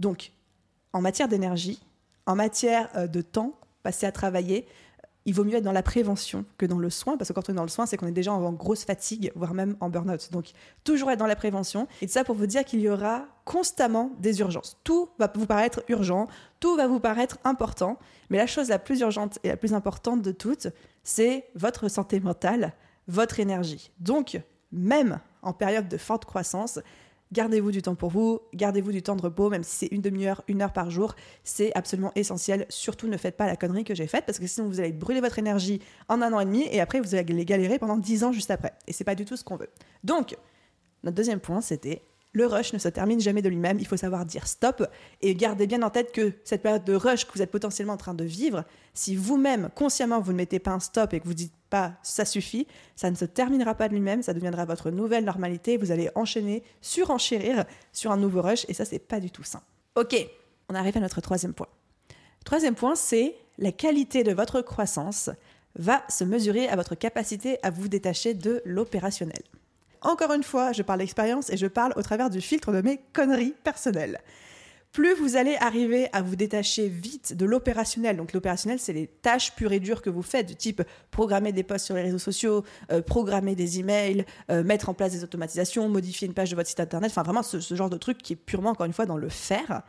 Donc, 0.00 0.32
en 0.92 1.00
matière 1.00 1.28
d'énergie, 1.28 1.80
en 2.26 2.34
matière 2.34 2.88
euh, 2.96 3.06
de 3.06 3.20
temps 3.20 3.58
passé 3.82 4.06
à 4.06 4.12
travailler, 4.12 4.66
il 5.28 5.34
vaut 5.34 5.44
mieux 5.44 5.56
être 5.56 5.64
dans 5.64 5.72
la 5.72 5.82
prévention 5.82 6.46
que 6.56 6.64
dans 6.64 6.78
le 6.78 6.88
soin, 6.88 7.18
parce 7.18 7.28
que 7.28 7.34
quand 7.34 7.50
on 7.50 7.52
est 7.52 7.56
dans 7.56 7.62
le 7.62 7.68
soin, 7.68 7.84
c'est 7.84 7.98
qu'on 7.98 8.06
est 8.06 8.12
déjà 8.12 8.32
en 8.32 8.50
grosse 8.50 8.84
fatigue, 8.84 9.30
voire 9.34 9.52
même 9.52 9.76
en 9.80 9.90
burn-out. 9.90 10.32
Donc, 10.32 10.52
toujours 10.84 11.10
être 11.10 11.18
dans 11.18 11.26
la 11.26 11.36
prévention. 11.36 11.86
Et 12.00 12.08
ça 12.08 12.24
pour 12.24 12.34
vous 12.34 12.46
dire 12.46 12.64
qu'il 12.64 12.80
y 12.80 12.88
aura 12.88 13.26
constamment 13.44 14.10
des 14.20 14.40
urgences. 14.40 14.78
Tout 14.84 15.10
va 15.18 15.30
vous 15.34 15.44
paraître 15.44 15.84
urgent, 15.88 16.28
tout 16.60 16.76
va 16.76 16.86
vous 16.86 16.98
paraître 16.98 17.36
important, 17.44 17.98
mais 18.30 18.38
la 18.38 18.46
chose 18.46 18.70
la 18.70 18.78
plus 18.78 19.00
urgente 19.00 19.38
et 19.44 19.48
la 19.48 19.58
plus 19.58 19.74
importante 19.74 20.22
de 20.22 20.32
toutes, 20.32 20.68
c'est 21.04 21.44
votre 21.54 21.88
santé 21.88 22.20
mentale, 22.20 22.72
votre 23.06 23.38
énergie. 23.38 23.92
Donc, 24.00 24.40
même 24.72 25.20
en 25.42 25.52
période 25.52 25.88
de 25.88 25.98
forte 25.98 26.24
croissance, 26.24 26.80
Gardez-vous 27.32 27.72
du 27.72 27.82
temps 27.82 27.94
pour 27.94 28.10
vous, 28.10 28.40
gardez-vous 28.54 28.90
du 28.90 29.02
temps 29.02 29.14
de 29.14 29.20
repos, 29.20 29.50
même 29.50 29.62
si 29.62 29.76
c'est 29.76 29.94
une 29.94 30.00
demi-heure, 30.00 30.42
une 30.48 30.62
heure 30.62 30.72
par 30.72 30.90
jour, 30.90 31.14
c'est 31.44 31.76
absolument 31.76 32.10
essentiel. 32.14 32.64
Surtout 32.70 33.06
ne 33.06 33.18
faites 33.18 33.36
pas 33.36 33.46
la 33.46 33.56
connerie 33.56 33.84
que 33.84 33.94
j'ai 33.94 34.06
faite 34.06 34.24
parce 34.24 34.38
que 34.38 34.46
sinon 34.46 34.66
vous 34.66 34.80
allez 34.80 34.92
brûler 34.92 35.20
votre 35.20 35.38
énergie 35.38 35.82
en 36.08 36.22
un 36.22 36.32
an 36.32 36.40
et 36.40 36.46
demi 36.46 36.66
et 36.70 36.80
après 36.80 37.00
vous 37.00 37.14
allez 37.14 37.44
galérer 37.44 37.78
pendant 37.78 37.98
dix 37.98 38.24
ans 38.24 38.32
juste 38.32 38.50
après. 38.50 38.72
Et 38.86 38.92
c'est 38.94 39.04
pas 39.04 39.14
du 39.14 39.26
tout 39.26 39.36
ce 39.36 39.44
qu'on 39.44 39.56
veut. 39.56 39.68
Donc, 40.04 40.36
notre 41.02 41.16
deuxième 41.16 41.40
point, 41.40 41.60
c'était 41.60 42.02
le 42.32 42.46
rush 42.46 42.72
ne 42.72 42.78
se 42.78 42.88
termine 42.88 43.20
jamais 43.20 43.42
de 43.42 43.48
lui-même, 43.48 43.78
il 43.78 43.86
faut 43.86 43.96
savoir 43.96 44.24
dire 44.24 44.46
stop 44.46 44.86
et 45.22 45.34
gardez 45.34 45.66
bien 45.66 45.82
en 45.82 45.90
tête 45.90 46.12
que 46.12 46.34
cette 46.44 46.62
période 46.62 46.84
de 46.84 46.94
rush 46.94 47.24
que 47.26 47.32
vous 47.32 47.42
êtes 47.42 47.50
potentiellement 47.50 47.94
en 47.94 47.98
train 47.98 48.14
de 48.14 48.24
vivre, 48.24 48.64
si 48.94 49.16
vous-même 49.16 49.70
consciemment 49.74 50.20
vous 50.20 50.32
ne 50.32 50.36
mettez 50.36 50.58
pas 50.58 50.72
un 50.72 50.80
stop 50.80 51.14
et 51.14 51.20
que 51.20 51.26
vous 51.26 51.34
dites 51.34 51.54
pas 51.70 51.94
ça 52.02 52.24
suffit, 52.24 52.66
ça 52.96 53.10
ne 53.10 53.16
se 53.16 53.24
terminera 53.24 53.74
pas 53.74 53.88
de 53.88 53.94
lui-même, 53.94 54.22
ça 54.22 54.34
deviendra 54.34 54.64
votre 54.64 54.90
nouvelle 54.90 55.24
normalité, 55.24 55.76
vous 55.76 55.90
allez 55.90 56.10
enchaîner, 56.14 56.62
surenchérir 56.80 57.64
sur 57.92 58.10
un 58.10 58.16
nouveau 58.16 58.42
rush 58.42 58.64
et 58.68 58.74
ça 58.74 58.84
c'est 58.84 58.98
pas 58.98 59.20
du 59.20 59.30
tout 59.30 59.44
sain. 59.44 59.62
OK, 59.94 60.16
on 60.68 60.74
arrive 60.74 60.96
à 60.96 61.00
notre 61.00 61.20
troisième 61.20 61.54
point. 61.54 61.68
Troisième 62.44 62.74
point, 62.74 62.94
c'est 62.94 63.34
la 63.58 63.72
qualité 63.72 64.22
de 64.22 64.32
votre 64.32 64.60
croissance 64.60 65.30
va 65.76 66.02
se 66.08 66.24
mesurer 66.24 66.68
à 66.68 66.76
votre 66.76 66.94
capacité 66.94 67.58
à 67.62 67.70
vous 67.70 67.88
détacher 67.88 68.34
de 68.34 68.62
l'opérationnel. 68.64 69.42
Encore 70.00 70.32
une 70.32 70.42
fois, 70.42 70.72
je 70.72 70.82
parle 70.82 71.00
d'expérience 71.00 71.50
et 71.50 71.56
je 71.56 71.66
parle 71.66 71.92
au 71.96 72.02
travers 72.02 72.30
du 72.30 72.40
filtre 72.40 72.72
de 72.72 72.80
mes 72.80 73.00
conneries 73.12 73.54
personnelles. 73.64 74.20
Plus 74.92 75.14
vous 75.14 75.36
allez 75.36 75.54
arriver 75.56 76.08
à 76.12 76.22
vous 76.22 76.34
détacher 76.34 76.88
vite 76.88 77.36
de 77.36 77.44
l'opérationnel, 77.44 78.16
donc 78.16 78.32
l'opérationnel, 78.32 78.78
c'est 78.78 78.92
les 78.92 79.06
tâches 79.06 79.54
pures 79.54 79.72
et 79.72 79.80
dures 79.80 80.02
que 80.02 80.10
vous 80.10 80.22
faites, 80.22 80.46
du 80.46 80.56
type 80.56 80.82
programmer 81.10 81.52
des 81.52 81.62
posts 81.62 81.86
sur 81.86 81.94
les 81.94 82.02
réseaux 82.02 82.18
sociaux, 82.18 82.64
euh, 82.90 83.02
programmer 83.02 83.54
des 83.54 83.78
emails, 83.78 84.24
euh, 84.50 84.64
mettre 84.64 84.88
en 84.88 84.94
place 84.94 85.12
des 85.12 85.22
automatisations, 85.22 85.88
modifier 85.88 86.26
une 86.26 86.34
page 86.34 86.50
de 86.50 86.56
votre 86.56 86.68
site 86.68 86.80
internet, 86.80 87.10
enfin 87.10 87.22
vraiment 87.22 87.42
ce, 87.42 87.60
ce 87.60 87.74
genre 87.74 87.90
de 87.90 87.98
truc 87.98 88.18
qui 88.18 88.32
est 88.32 88.36
purement, 88.36 88.70
encore 88.70 88.86
une 88.86 88.92
fois, 88.92 89.06
dans 89.06 89.18
le 89.18 89.28
faire. 89.28 89.82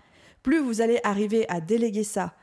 Plus 0.44 0.60
vous 0.60 0.82
allez 0.82 1.00
arriver 1.03 1.50
à 1.50 1.62
déléguer 1.62 2.03
ça, 2.03 2.36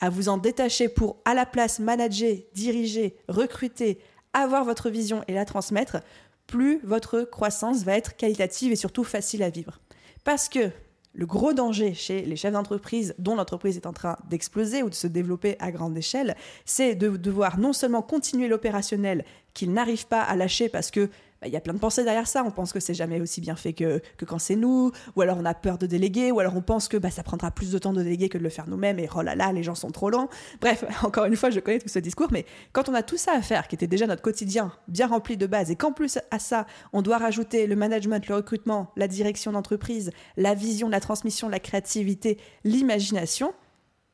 à 0.00 0.10
vous 0.10 0.28
en 0.28 0.36
détacher 0.36 0.88
pour 0.88 1.16
à 1.24 1.34
la 1.34 1.46
place 1.46 1.78
manager, 1.78 2.36
diriger, 2.54 3.16
recruter, 3.28 3.98
avoir 4.32 4.64
votre 4.64 4.90
vision 4.90 5.24
et 5.28 5.34
la 5.34 5.44
transmettre, 5.44 5.98
plus 6.46 6.80
votre 6.84 7.22
croissance 7.22 7.84
va 7.84 7.96
être 7.96 8.16
qualitative 8.16 8.72
et 8.72 8.76
surtout 8.76 9.04
facile 9.04 9.42
à 9.42 9.50
vivre. 9.50 9.80
Parce 10.24 10.48
que 10.48 10.70
le 11.14 11.26
gros 11.26 11.52
danger 11.52 11.94
chez 11.94 12.22
les 12.22 12.36
chefs 12.36 12.52
d'entreprise 12.52 13.14
dont 13.18 13.34
l'entreprise 13.34 13.76
est 13.76 13.86
en 13.86 13.92
train 13.92 14.16
d'exploser 14.30 14.82
ou 14.82 14.88
de 14.88 14.94
se 14.94 15.06
développer 15.06 15.56
à 15.58 15.70
grande 15.70 15.96
échelle, 15.96 16.36
c'est 16.64 16.94
de 16.94 17.16
devoir 17.16 17.58
non 17.58 17.72
seulement 17.72 18.02
continuer 18.02 18.48
l'opérationnel 18.48 19.24
qu'ils 19.54 19.72
n'arrivent 19.72 20.06
pas 20.06 20.22
à 20.22 20.36
lâcher 20.36 20.68
parce 20.68 20.90
que 20.90 21.10
bah, 21.42 21.48
il 21.48 21.52
y 21.52 21.56
a 21.56 21.60
plein 21.60 21.74
de 21.74 21.80
pensées 21.80 22.04
derrière 22.04 22.28
ça. 22.28 22.44
On 22.44 22.52
pense 22.52 22.72
que 22.72 22.78
c'est 22.78 22.94
jamais 22.94 23.20
aussi 23.20 23.40
bien 23.40 23.56
fait 23.56 23.72
que, 23.72 24.00
que 24.16 24.24
quand 24.24 24.38
c'est 24.38 24.54
nous, 24.54 24.92
ou 25.16 25.22
alors 25.22 25.36
on 25.40 25.44
a 25.44 25.54
peur 25.54 25.76
de 25.76 25.86
déléguer, 25.86 26.30
ou 26.30 26.38
alors 26.38 26.54
on 26.54 26.62
pense 26.62 26.86
que 26.86 26.96
bah, 26.96 27.10
ça 27.10 27.24
prendra 27.24 27.50
plus 27.50 27.72
de 27.72 27.78
temps 27.78 27.92
de 27.92 28.00
déléguer 28.00 28.28
que 28.28 28.38
de 28.38 28.44
le 28.44 28.48
faire 28.48 28.68
nous-mêmes, 28.68 29.00
et 29.00 29.08
oh 29.12 29.22
là 29.22 29.34
là, 29.34 29.52
les 29.52 29.64
gens 29.64 29.74
sont 29.74 29.90
trop 29.90 30.08
lents. 30.08 30.28
Bref, 30.60 30.84
encore 31.02 31.24
une 31.24 31.34
fois, 31.34 31.50
je 31.50 31.58
connais 31.58 31.80
tout 31.80 31.88
ce 31.88 31.98
discours, 31.98 32.28
mais 32.30 32.46
quand 32.72 32.88
on 32.88 32.94
a 32.94 33.02
tout 33.02 33.16
ça 33.16 33.32
à 33.32 33.42
faire, 33.42 33.66
qui 33.66 33.74
était 33.74 33.88
déjà 33.88 34.06
notre 34.06 34.22
quotidien 34.22 34.72
bien 34.86 35.08
rempli 35.08 35.36
de 35.36 35.46
base, 35.46 35.72
et 35.72 35.74
qu'en 35.74 35.90
plus 35.90 36.18
à 36.30 36.38
ça, 36.38 36.64
on 36.92 37.02
doit 37.02 37.18
rajouter 37.18 37.66
le 37.66 37.74
management, 37.74 38.28
le 38.28 38.36
recrutement, 38.36 38.92
la 38.96 39.08
direction 39.08 39.50
d'entreprise, 39.50 40.12
la 40.36 40.54
vision, 40.54 40.88
la 40.88 41.00
transmission, 41.00 41.48
la 41.48 41.58
créativité, 41.58 42.38
l'imagination, 42.62 43.52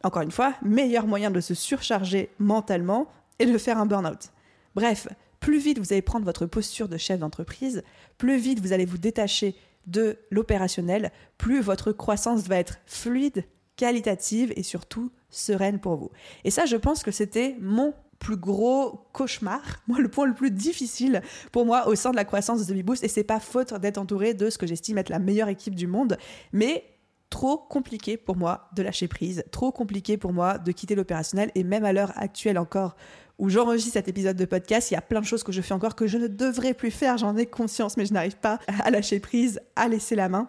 encore 0.03 0.23
une 0.23 0.31
fois, 0.31 0.55
meilleur 0.63 1.07
moyen 1.07 1.31
de 1.31 1.41
se 1.41 1.53
surcharger 1.53 2.31
mentalement 2.39 3.07
et 3.39 3.45
de 3.45 3.59
faire 3.59 3.77
un 3.77 3.85
burn-out. 3.85 4.31
Bref, 4.75 5.09
plus 5.41 5.59
vite 5.59 5.79
vous 5.79 5.93
allez 5.93 6.03
prendre 6.03 6.25
votre 6.25 6.47
posture 6.47 6.89
de 6.89 6.97
chef 6.97 7.19
d'entreprise, 7.19 7.83
plus 8.17 8.39
vite 8.39 8.61
vous 8.61 8.73
allez 8.73 8.85
vous 8.85 8.99
détacher 8.99 9.55
de 9.87 10.19
l'opérationnel, 10.31 11.13
plus 11.39 11.61
votre 11.61 11.93
croissance 11.93 12.43
va 12.43 12.59
être 12.59 12.79
fluide, 12.87 13.45
qualitative 13.77 14.53
et 14.57 14.63
surtout 14.63 15.11
sereine 15.31 15.79
pour 15.79 15.97
vous. 15.97 16.11
Et 16.45 16.51
ça, 16.51 16.67
je 16.67 16.77
pense 16.77 17.03
que 17.03 17.11
c'était 17.11 17.57
mon 17.61 17.95
plus 18.19 18.37
gros 18.37 19.07
cauchemar, 19.13 19.63
moi 19.87 20.01
le 20.01 20.09
point 20.09 20.27
le 20.27 20.35
plus 20.35 20.51
difficile 20.51 21.23
pour 21.53 21.65
moi 21.65 21.87
au 21.89 21.95
sein 21.95 22.11
de 22.11 22.17
la 22.17 22.25
croissance 22.25 22.67
de 22.67 22.75
The 22.75 22.85
Boost 22.85 23.05
et 23.05 23.09
c'est 23.09 23.25
pas 23.25 23.41
faute 23.41 23.73
d'être 23.75 23.99
entouré 23.99 24.35
de 24.35 24.51
ce 24.51 24.59
que 24.59 24.67
j'estime 24.67 24.99
être 24.99 25.09
la 25.09 25.21
meilleure 25.21 25.49
équipe 25.49 25.75
du 25.75 25.87
monde, 25.87 26.19
mais 26.53 26.85
trop 27.31 27.57
compliqué 27.57 28.17
pour 28.17 28.37
moi 28.37 28.69
de 28.75 28.83
lâcher 28.83 29.07
prise, 29.07 29.45
trop 29.53 29.71
compliqué 29.71 30.17
pour 30.17 30.33
moi 30.33 30.59
de 30.59 30.73
quitter 30.73 30.95
l'opérationnel 30.95 31.53
et 31.55 31.63
même 31.63 31.85
à 31.85 31.93
l'heure 31.93 32.13
actuelle 32.17 32.59
encore 32.59 32.97
où 33.39 33.49
j'enregistre 33.49 33.93
cet 33.93 34.09
épisode 34.09 34.37
de 34.37 34.45
podcast, 34.45 34.91
il 34.91 34.95
y 34.95 34.97
a 34.97 35.01
plein 35.03 35.21
de 35.21 35.27
choses 35.27 35.43
que 35.43 35.53
je 35.53 35.63
fais 35.63 35.75
encore 35.75 35.95
que 35.95 36.07
je 36.07 36.19
ne 36.19 36.27
devrais 36.27 36.75
plus 36.75 36.91
faire, 36.91 37.19
j'en 37.19 37.37
ai 37.37 37.47
conscience, 37.47 37.97
mais 37.97 38.05
je 38.05 38.13
n'arrive 38.13 38.37
pas 38.37 38.59
à 38.83 38.91
lâcher 38.91 39.21
prise, 39.21 39.61
à 39.77 39.89
laisser 39.89 40.17
la 40.17 40.29
main 40.29 40.49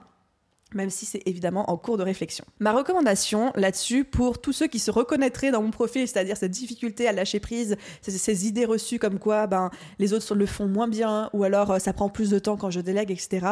même 0.73 0.89
si 0.89 1.05
c'est 1.05 1.21
évidemment 1.25 1.69
en 1.69 1.77
cours 1.77 1.97
de 1.97 2.03
réflexion. 2.03 2.45
Ma 2.59 2.71
recommandation 2.71 3.51
là-dessus 3.55 4.03
pour 4.03 4.39
tous 4.39 4.53
ceux 4.53 4.67
qui 4.67 4.79
se 4.79 4.91
reconnaîtraient 4.91 5.51
dans 5.51 5.61
mon 5.61 5.71
profil, 5.71 6.07
c'est-à-dire 6.07 6.37
cette 6.37 6.51
difficulté 6.51 7.07
à 7.07 7.11
lâcher 7.11 7.39
prise, 7.39 7.75
ces, 8.01 8.47
idées 8.47 8.65
reçues 8.65 8.99
comme 8.99 9.19
quoi 9.19 9.47
ben, 9.47 9.69
les 9.97 10.13
autres 10.13 10.35
le 10.35 10.45
font 10.45 10.67
moins 10.67 10.87
bien 10.87 11.29
ou 11.33 11.43
alors 11.43 11.71
euh, 11.71 11.79
ça 11.79 11.93
prend 11.93 12.09
plus 12.09 12.29
de 12.29 12.39
temps 12.39 12.57
quand 12.57 12.69
je 12.69 12.79
délègue, 12.79 13.11
etc. 13.11 13.45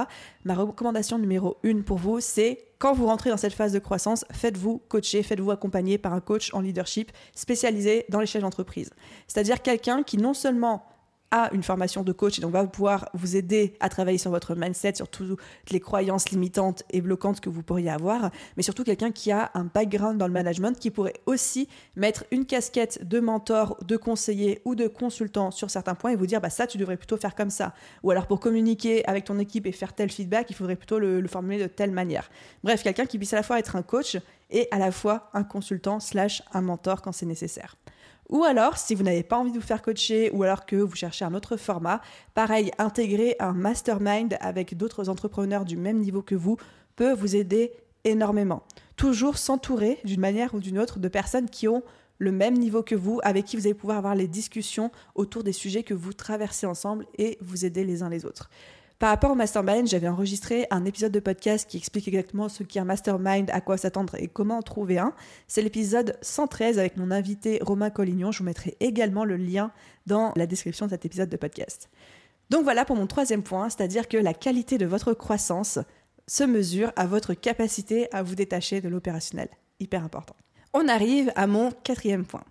Ma 0.46 0.56
recommandation 0.56 1.18
numéro 1.18 1.58
une 1.64 1.84
pour 1.84 1.98
vous, 1.98 2.20
c'est 2.20 2.66
quand 2.80 2.94
vous 2.94 3.08
rentrez 3.08 3.32
dans 3.32 3.38
cette 3.38 3.54
phase 3.54 3.74
de 3.74 3.80
croissance, 3.80 4.24
faites-vous 4.32 4.82
coacher, 4.88 5.24
faites-vous 5.24 5.52
accompagner 5.52 5.98
par 5.98 6.14
un 6.14 6.22
coach 6.22 6.54
en 6.54 6.62
leadership 6.62 7.12
spécialisé 7.36 8.06
dans 8.10 8.24
chefs 8.28 8.42
d'entreprise. 8.42 8.92
C'est-à-dire 9.28 9.62
quelqu'un 9.62 10.04
qui 10.04 10.18
non 10.18 10.34
seulement 10.34 10.86
a 11.32 11.54
une 11.54 11.64
formation 11.64 12.04
de 12.04 12.12
coach 12.12 12.38
et 12.38 12.42
donc 12.42 12.52
va 12.52 12.66
pouvoir 12.66 13.10
vous 13.14 13.36
aider 13.36 13.74
à 13.80 13.90
travailler 13.90 14.18
sur 14.18 14.32
votre 14.32 14.56
mindset, 14.56 14.96
sur 14.96 15.08
toutes 15.08 15.40
les 15.72 15.80
croyances 15.80 16.30
limitantes 16.30 16.84
et 16.92 17.02
bloquantes 17.02 17.40
que 17.40 17.50
vous 17.50 17.64
pourriez 17.64 17.90
avoir, 17.90 18.32
mais 18.56 18.64
surtout 18.64 18.84
quelqu'un 18.84 19.12
qui 19.12 19.32
a 19.32 19.52
un 19.54 19.66
background 19.66 20.18
dans 20.18 20.28
le 20.28 20.34
management 20.34 20.80
qui 20.80 20.92
pourrait 20.92 21.16
aussi 21.26 21.68
mettre 21.96 22.26
une 22.32 22.46
casquette 22.46 23.08
de 23.08 23.20
mentor, 23.20 23.78
de 23.86 23.98
conseiller 23.98 24.62
ou 24.66 24.76
de 24.76 24.88
consultant 24.88 25.52
sur 25.52 25.70
certains 25.70 25.96
points 25.96 26.12
et 26.12 26.16
vous 26.16 26.28
dire 26.28 26.42
bah 26.42 26.50
ça 26.50 26.68
tu 26.68 26.78
devrais 26.78 26.98
plutôt 26.98 27.18
faire 27.18 27.36
comme 27.36 27.50
ça 27.50 27.74
ou 28.04 28.12
alors 28.12 28.28
pour 28.28 28.40
communiquer 28.40 29.06
avec 29.08 29.26
ton 29.26 29.40
équipe 29.40 29.66
et 29.66 29.72
faire 29.72 29.94
tel 29.94 30.10
feedback, 30.10 30.50
il 30.50 30.56
faudrait 30.56 30.76
plutôt 30.76 31.00
le, 31.00 31.20
le 31.20 31.28
formuler 31.28 31.62
de 31.62 31.68
telle 31.68 31.92
manière. 31.92 32.30
Bref, 32.64 32.84
quelqu'un 32.84 33.06
qui 33.06 33.18
puisse 33.18 33.34
à 33.34 33.38
la 33.38 33.44
fois 33.44 33.60
être 33.60 33.76
un 33.76 33.82
coach 33.82 34.18
et 34.50 34.68
à 34.72 34.80
la 34.80 34.92
fois 34.92 35.30
un 35.34 35.44
consultant 35.44 36.00
slash 36.00 36.42
un 36.54 36.62
mentor 36.62 37.02
quand 37.02 37.12
c'est 37.12 37.26
nécessaire. 37.26 37.76
Ou 38.30 38.44
alors, 38.44 38.78
si 38.78 38.94
vous 38.94 39.04
n'avez 39.04 39.24
pas 39.24 39.38
envie 39.38 39.52
de 39.52 39.60
vous 39.60 39.66
faire 39.66 39.82
coacher 39.82 40.32
ou 40.32 40.44
alors 40.44 40.66
que 40.66 40.76
vous 40.76 40.96
cherchez 40.96 41.24
un 41.24 41.34
autre 41.34 41.56
format, 41.56 42.02
pareil, 42.34 42.72
intégrer 42.78 43.36
un 43.40 43.54
mastermind 43.54 44.38
avec 44.42 44.76
d'autres 44.76 45.08
entrepreneurs 45.08 45.64
du 45.64 45.78
même 45.78 46.00
niveau 46.00 46.22
que 46.22 46.36
vous 46.36 46.58
peut 46.96 47.14
vous 47.14 47.36
aider 47.36 47.72
énormément. 48.04 48.64
Toujours 48.98 49.38
s'entourer 49.38 50.00
d'une 50.04 50.20
manière 50.20 50.54
ou 50.56 50.60
d'une 50.60 50.80
autre 50.80 51.00
de 51.00 51.08
personnes 51.08 51.50
qui 51.50 51.68
ont 51.68 51.84
le 52.18 52.32
même 52.32 52.56
niveau 52.56 52.84
que 52.84 52.96
vous, 52.96 53.20
avec 53.24 53.46
qui 53.46 53.56
vous 53.56 53.68
allez 53.68 53.76
pouvoir 53.76 54.00
avoir 54.00 54.16
les 54.16 54.28
discussions 54.28 54.92
autour 55.16 55.44
des 55.44 55.54
sujets 55.54 55.84
que 55.84 55.94
vous 55.94 56.14
traversez 56.14 56.66
ensemble 56.66 57.06
et 57.18 57.38
vous 57.42 57.64
aider 57.64 57.84
les 57.84 58.02
uns 58.02 58.10
les 58.10 58.26
autres. 58.26 58.50
Par 59.00 59.10
rapport 59.12 59.30
au 59.30 59.36
mastermind, 59.36 59.88
j'avais 59.88 60.08
enregistré 60.08 60.66
un 60.72 60.84
épisode 60.84 61.12
de 61.12 61.20
podcast 61.20 61.70
qui 61.70 61.78
explique 61.78 62.08
exactement 62.08 62.50
ce 62.50 62.64
qu'est 62.64 62.80
un 62.80 62.86
mastermind, 62.86 63.48
à 63.52 63.62
quoi 63.62 63.78
s'attendre 63.78 64.16
et 64.16 64.28
comment 64.28 64.58
en 64.58 64.62
trouver 64.64 64.98
un. 64.98 65.14
C'est 65.48 65.62
l'épisode 65.62 66.18
113 66.24 66.80
avec 66.80 66.98
mon 66.98 67.12
invité 67.12 67.60
Romain 67.62 67.92
Collignon. 67.92 68.32
Je 68.32 68.40
vous 68.40 68.46
mettrai 68.46 68.76
également 68.80 69.24
le 69.24 69.38
lien 69.38 69.72
dans 70.08 70.34
la 70.36 70.48
description 70.48 70.88
de 70.88 70.92
cet 70.92 71.06
épisode 71.06 71.30
de 71.30 71.38
podcast. 71.38 71.92
Donc 72.50 72.64
voilà 72.64 72.86
pour 72.86 72.96
mon 72.96 73.06
troisième 73.06 73.44
point, 73.44 73.70
c'est-à-dire 73.70 74.08
que 74.08 74.18
la 74.18 74.34
qualité 74.34 74.80
de 74.80 74.88
votre 74.88 75.14
croissance 75.14 75.78
se 76.26 76.44
mesure 76.44 76.92
à 76.96 77.06
votre 77.06 77.36
capacité 77.36 78.08
à 78.12 78.24
vous 78.24 78.34
détacher 78.34 78.82
de 78.82 78.90
l'opérationnel. 78.90 79.50
Hyper 79.80 80.04
important. 80.04 80.36
On 80.74 80.88
arrive 80.88 81.32
à 81.36 81.46
mon 81.46 81.70
quatrième 81.84 82.26
point. 82.26 82.44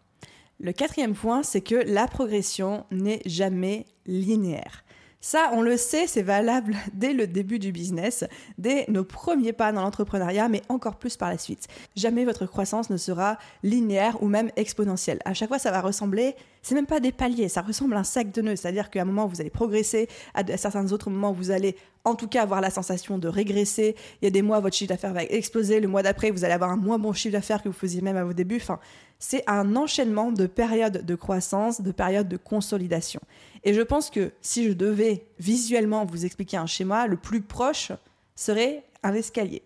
Le 0.60 0.72
quatrième 0.72 1.14
point, 1.14 1.42
c'est 1.42 1.60
que 1.60 1.74
la 1.74 2.06
progression 2.06 2.86
n'est 2.92 3.20
jamais 3.26 3.86
linéaire. 4.06 4.84
Ça, 5.28 5.50
on 5.54 5.60
le 5.60 5.76
sait, 5.76 6.06
c'est 6.06 6.22
valable 6.22 6.76
dès 6.94 7.12
le 7.12 7.26
début 7.26 7.58
du 7.58 7.72
business, 7.72 8.22
dès 8.58 8.84
nos 8.86 9.02
premiers 9.02 9.52
pas 9.52 9.72
dans 9.72 9.82
l'entrepreneuriat, 9.82 10.48
mais 10.48 10.62
encore 10.68 11.00
plus 11.00 11.16
par 11.16 11.30
la 11.30 11.36
suite. 11.36 11.66
Jamais 11.96 12.24
votre 12.24 12.46
croissance 12.46 12.90
ne 12.90 12.96
sera 12.96 13.36
linéaire 13.64 14.22
ou 14.22 14.28
même 14.28 14.52
exponentielle. 14.54 15.18
À 15.24 15.34
chaque 15.34 15.48
fois, 15.48 15.58
ça 15.58 15.72
va 15.72 15.80
ressembler, 15.80 16.36
c'est 16.62 16.76
même 16.76 16.86
pas 16.86 17.00
des 17.00 17.10
paliers, 17.10 17.48
ça 17.48 17.62
ressemble 17.62 17.96
à 17.96 17.98
un 17.98 18.04
sac 18.04 18.30
de 18.30 18.40
nœuds. 18.40 18.54
C'est-à-dire 18.54 18.88
qu'à 18.88 19.02
un 19.02 19.04
moment, 19.04 19.26
vous 19.26 19.40
allez 19.40 19.50
progresser, 19.50 20.06
à 20.34 20.44
certains 20.56 20.92
autres 20.92 21.10
moments, 21.10 21.32
vous 21.32 21.50
allez 21.50 21.74
en 22.04 22.14
tout 22.14 22.28
cas 22.28 22.42
avoir 22.42 22.60
la 22.60 22.70
sensation 22.70 23.18
de 23.18 23.26
régresser. 23.26 23.96
Il 24.22 24.26
y 24.26 24.28
a 24.28 24.30
des 24.30 24.42
mois, 24.42 24.60
votre 24.60 24.76
chiffre 24.76 24.90
d'affaires 24.90 25.12
va 25.12 25.24
exploser. 25.24 25.80
Le 25.80 25.88
mois 25.88 26.04
d'après, 26.04 26.30
vous 26.30 26.44
allez 26.44 26.54
avoir 26.54 26.70
un 26.70 26.76
moins 26.76 27.00
bon 27.00 27.12
chiffre 27.12 27.32
d'affaires 27.32 27.64
que 27.64 27.68
vous 27.68 27.74
faisiez 27.74 28.00
même 28.00 28.16
à 28.16 28.22
vos 28.22 28.32
débuts. 28.32 28.60
Enfin, 28.62 28.78
c'est 29.18 29.42
un 29.48 29.76
enchaînement 29.76 30.30
de 30.30 30.46
périodes 30.46 31.04
de 31.04 31.14
croissance, 31.14 31.80
de 31.80 31.90
périodes 31.90 32.28
de 32.28 32.36
consolidation. 32.36 33.20
Et 33.66 33.74
je 33.74 33.82
pense 33.82 34.10
que 34.10 34.32
si 34.40 34.64
je 34.64 34.72
devais 34.72 35.26
visuellement 35.40 36.06
vous 36.06 36.24
expliquer 36.24 36.56
un 36.56 36.66
schéma, 36.66 37.08
le 37.08 37.16
plus 37.16 37.42
proche 37.42 37.90
serait 38.36 38.84
un 39.02 39.12
escalier. 39.12 39.62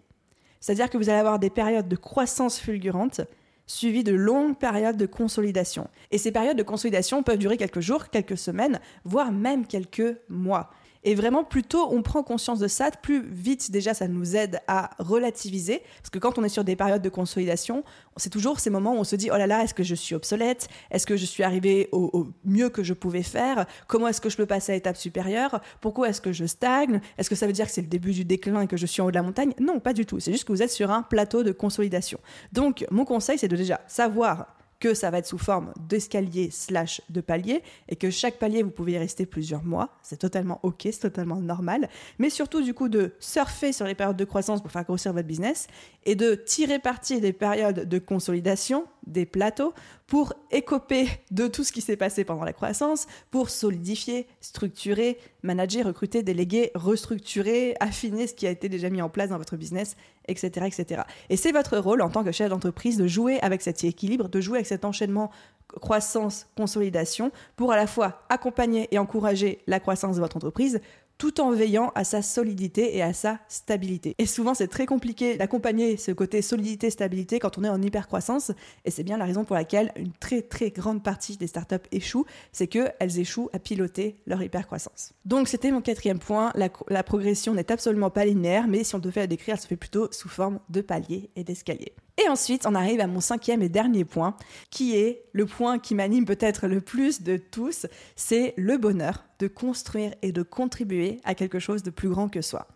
C'est-à-dire 0.58 0.88
que 0.88 0.96
vous 0.96 1.10
allez 1.10 1.18
avoir 1.18 1.38
des 1.38 1.50
périodes 1.50 1.86
de 1.86 1.96
croissance 1.96 2.58
fulgurante 2.58 3.20
suivies 3.66 4.02
de 4.02 4.14
longues 4.14 4.56
périodes 4.56 4.96
de 4.96 5.04
consolidation. 5.06 5.88
Et 6.10 6.18
ces 6.18 6.32
périodes 6.32 6.56
de 6.56 6.62
consolidation 6.62 7.22
peuvent 7.22 7.38
durer 7.38 7.58
quelques 7.58 7.80
jours, 7.80 8.08
quelques 8.08 8.38
semaines, 8.38 8.80
voire 9.04 9.32
même 9.32 9.66
quelques 9.66 10.16
mois. 10.30 10.70
Et 11.02 11.14
vraiment, 11.14 11.44
plus 11.44 11.62
tôt 11.62 11.88
on 11.90 12.02
prend 12.02 12.22
conscience 12.22 12.58
de 12.58 12.68
ça, 12.68 12.90
plus 12.90 13.22
vite 13.22 13.70
déjà 13.70 13.94
ça 13.94 14.08
nous 14.08 14.36
aide 14.36 14.60
à 14.68 14.90
relativiser. 14.98 15.82
Parce 15.98 16.10
que 16.10 16.18
quand 16.18 16.38
on 16.38 16.44
est 16.44 16.50
sur 16.50 16.64
des 16.64 16.76
périodes 16.76 17.02
de 17.02 17.08
consolidation, 17.08 17.84
c'est 18.16 18.30
toujours 18.30 18.60
ces 18.60 18.70
moments 18.70 18.94
où 18.94 18.98
on 18.98 19.04
se 19.04 19.16
dit, 19.16 19.30
oh 19.32 19.36
là 19.36 19.46
là, 19.46 19.62
est-ce 19.62 19.74
que 19.74 19.82
je 19.82 19.94
suis 19.94 20.14
obsolète? 20.14 20.68
Est-ce 20.90 21.06
que 21.06 21.16
je 21.16 21.24
suis 21.24 21.42
arrivé 21.42 21.88
au, 21.92 22.28
mieux 22.44 22.68
que 22.68 22.82
je 22.82 22.92
pouvais 22.92 23.22
faire? 23.22 23.66
Comment 23.86 24.08
est-ce 24.08 24.20
que 24.20 24.28
je 24.28 24.36
peux 24.36 24.46
passer 24.46 24.72
à 24.72 24.74
l'étape 24.74 24.96
supérieure? 24.96 25.60
Pourquoi 25.80 26.10
est-ce 26.10 26.20
que 26.20 26.32
je 26.32 26.44
stagne? 26.44 27.00
Est-ce 27.16 27.30
que 27.30 27.36
ça 27.36 27.46
veut 27.46 27.52
dire 27.52 27.66
que 27.66 27.72
c'est 27.72 27.80
le 27.80 27.86
début 27.86 28.12
du 28.12 28.24
déclin 28.24 28.62
et 28.62 28.66
que 28.66 28.76
je 28.76 28.86
suis 28.86 29.00
en 29.00 29.06
haut 29.06 29.10
de 29.10 29.16
la 29.16 29.22
montagne? 29.22 29.54
Non, 29.58 29.80
pas 29.80 29.92
du 29.92 30.04
tout. 30.04 30.20
C'est 30.20 30.32
juste 30.32 30.44
que 30.44 30.52
vous 30.52 30.62
êtes 30.62 30.70
sur 30.70 30.90
un 30.90 31.02
plateau 31.02 31.42
de 31.42 31.52
consolidation. 31.52 32.20
Donc, 32.52 32.84
mon 32.90 33.04
conseil, 33.04 33.38
c'est 33.38 33.48
de 33.48 33.56
déjà 33.56 33.80
savoir 33.86 34.59
que 34.80 34.94
ça 34.94 35.10
va 35.10 35.18
être 35.18 35.26
sous 35.26 35.38
forme 35.38 35.72
d'escalier 35.88 36.50
slash 36.50 37.02
de 37.10 37.20
palier 37.20 37.62
et 37.88 37.96
que 37.96 38.10
chaque 38.10 38.38
palier, 38.38 38.62
vous 38.62 38.70
pouvez 38.70 38.92
y 38.92 38.98
rester 38.98 39.26
plusieurs 39.26 39.62
mois. 39.62 39.90
C'est 40.02 40.16
totalement 40.16 40.58
OK, 40.62 40.80
c'est 40.84 41.00
totalement 41.00 41.36
normal. 41.36 41.88
Mais 42.18 42.30
surtout, 42.30 42.62
du 42.62 42.74
coup, 42.74 42.88
de 42.88 43.12
surfer 43.20 43.72
sur 43.72 43.86
les 43.86 43.94
périodes 43.94 44.16
de 44.16 44.24
croissance 44.24 44.62
pour 44.62 44.72
faire 44.72 44.84
grossir 44.84 45.12
votre 45.12 45.28
business 45.28 45.68
et 46.06 46.14
de 46.14 46.34
tirer 46.34 46.78
parti 46.78 47.20
des 47.20 47.34
périodes 47.34 47.86
de 47.88 47.98
consolidation, 47.98 48.86
des 49.10 49.26
plateaux, 49.26 49.74
pour 50.06 50.32
écoper 50.50 51.08
de 51.30 51.46
tout 51.46 51.64
ce 51.64 51.72
qui 51.72 51.80
s'est 51.80 51.96
passé 51.96 52.24
pendant 52.24 52.44
la 52.44 52.52
croissance, 52.52 53.06
pour 53.30 53.50
solidifier, 53.50 54.26
structurer, 54.40 55.18
manager, 55.42 55.86
recruter, 55.86 56.22
déléguer, 56.22 56.70
restructurer, 56.74 57.76
affiner 57.80 58.26
ce 58.26 58.34
qui 58.34 58.46
a 58.46 58.50
été 58.50 58.68
déjà 58.68 58.90
mis 58.90 59.02
en 59.02 59.08
place 59.08 59.30
dans 59.30 59.38
votre 59.38 59.56
business, 59.56 59.96
etc. 60.26 60.66
etc. 60.66 61.02
Et 61.28 61.36
c'est 61.36 61.52
votre 61.52 61.78
rôle 61.78 62.02
en 62.02 62.10
tant 62.10 62.24
que 62.24 62.32
chef 62.32 62.48
d'entreprise 62.50 62.96
de 62.96 63.06
jouer 63.06 63.40
avec 63.40 63.62
cet 63.62 63.84
équilibre, 63.84 64.28
de 64.28 64.40
jouer 64.40 64.58
avec 64.58 64.66
cet 64.66 64.84
enchaînement 64.84 65.30
croissance, 65.68 66.48
consolidation, 66.56 67.30
pour 67.56 67.72
à 67.72 67.76
la 67.76 67.86
fois 67.86 68.22
accompagner 68.28 68.88
et 68.90 68.98
encourager 68.98 69.60
la 69.66 69.80
croissance 69.80 70.16
de 70.16 70.20
votre 70.20 70.36
entreprise, 70.36 70.80
tout 71.20 71.42
en 71.42 71.52
veillant 71.52 71.92
à 71.94 72.02
sa 72.02 72.22
solidité 72.22 72.96
et 72.96 73.02
à 73.02 73.12
sa 73.12 73.40
stabilité. 73.46 74.14
Et 74.16 74.24
souvent, 74.24 74.54
c'est 74.54 74.68
très 74.68 74.86
compliqué 74.86 75.36
d'accompagner 75.36 75.98
ce 75.98 76.12
côté 76.12 76.40
solidité-stabilité 76.40 77.38
quand 77.38 77.58
on 77.58 77.64
est 77.64 77.68
en 77.68 77.82
hyper-croissance, 77.82 78.52
et 78.86 78.90
c'est 78.90 79.02
bien 79.02 79.18
la 79.18 79.26
raison 79.26 79.44
pour 79.44 79.54
laquelle 79.54 79.92
une 79.96 80.12
très 80.12 80.40
très 80.40 80.70
grande 80.70 81.02
partie 81.02 81.36
des 81.36 81.46
startups 81.46 81.76
échouent, 81.92 82.24
c'est 82.52 82.68
qu'elles 82.68 83.18
échouent 83.18 83.50
à 83.52 83.58
piloter 83.58 84.16
leur 84.26 84.42
hyper-croissance. 84.42 85.12
Donc 85.26 85.46
c'était 85.46 85.70
mon 85.70 85.82
quatrième 85.82 86.20
point, 86.20 86.54
la, 86.54 87.02
progression 87.02 87.52
n'est 87.52 87.70
absolument 87.70 88.08
pas 88.08 88.24
linéaire, 88.24 88.66
mais 88.66 88.82
si 88.82 88.94
on 88.94 88.98
devait 88.98 89.20
la 89.20 89.26
décrire, 89.26 89.56
elle 89.56 89.60
se 89.60 89.66
fait 89.66 89.76
plutôt 89.76 90.08
sous 90.12 90.30
forme 90.30 90.58
de 90.70 90.80
paliers 90.80 91.28
et 91.36 91.44
d'escaliers. 91.44 91.92
Et 92.22 92.28
ensuite, 92.28 92.66
on 92.66 92.74
arrive 92.74 93.00
à 93.00 93.06
mon 93.06 93.20
cinquième 93.20 93.62
et 93.62 93.68
dernier 93.68 94.04
point, 94.04 94.36
qui 94.70 94.94
est 94.94 95.24
le 95.32 95.46
point 95.46 95.78
qui 95.78 95.94
m'anime 95.94 96.26
peut-être 96.26 96.66
le 96.66 96.80
plus 96.80 97.22
de 97.22 97.38
tous, 97.38 97.86
c'est 98.14 98.52
le 98.56 98.76
bonheur 98.76 99.24
de 99.38 99.48
construire 99.48 100.12
et 100.20 100.32
de 100.32 100.42
contribuer 100.42 101.20
à 101.24 101.34
quelque 101.34 101.58
chose 101.58 101.82
de 101.82 101.90
plus 101.90 102.10
grand 102.10 102.28
que 102.28 102.42
soi. 102.42 102.66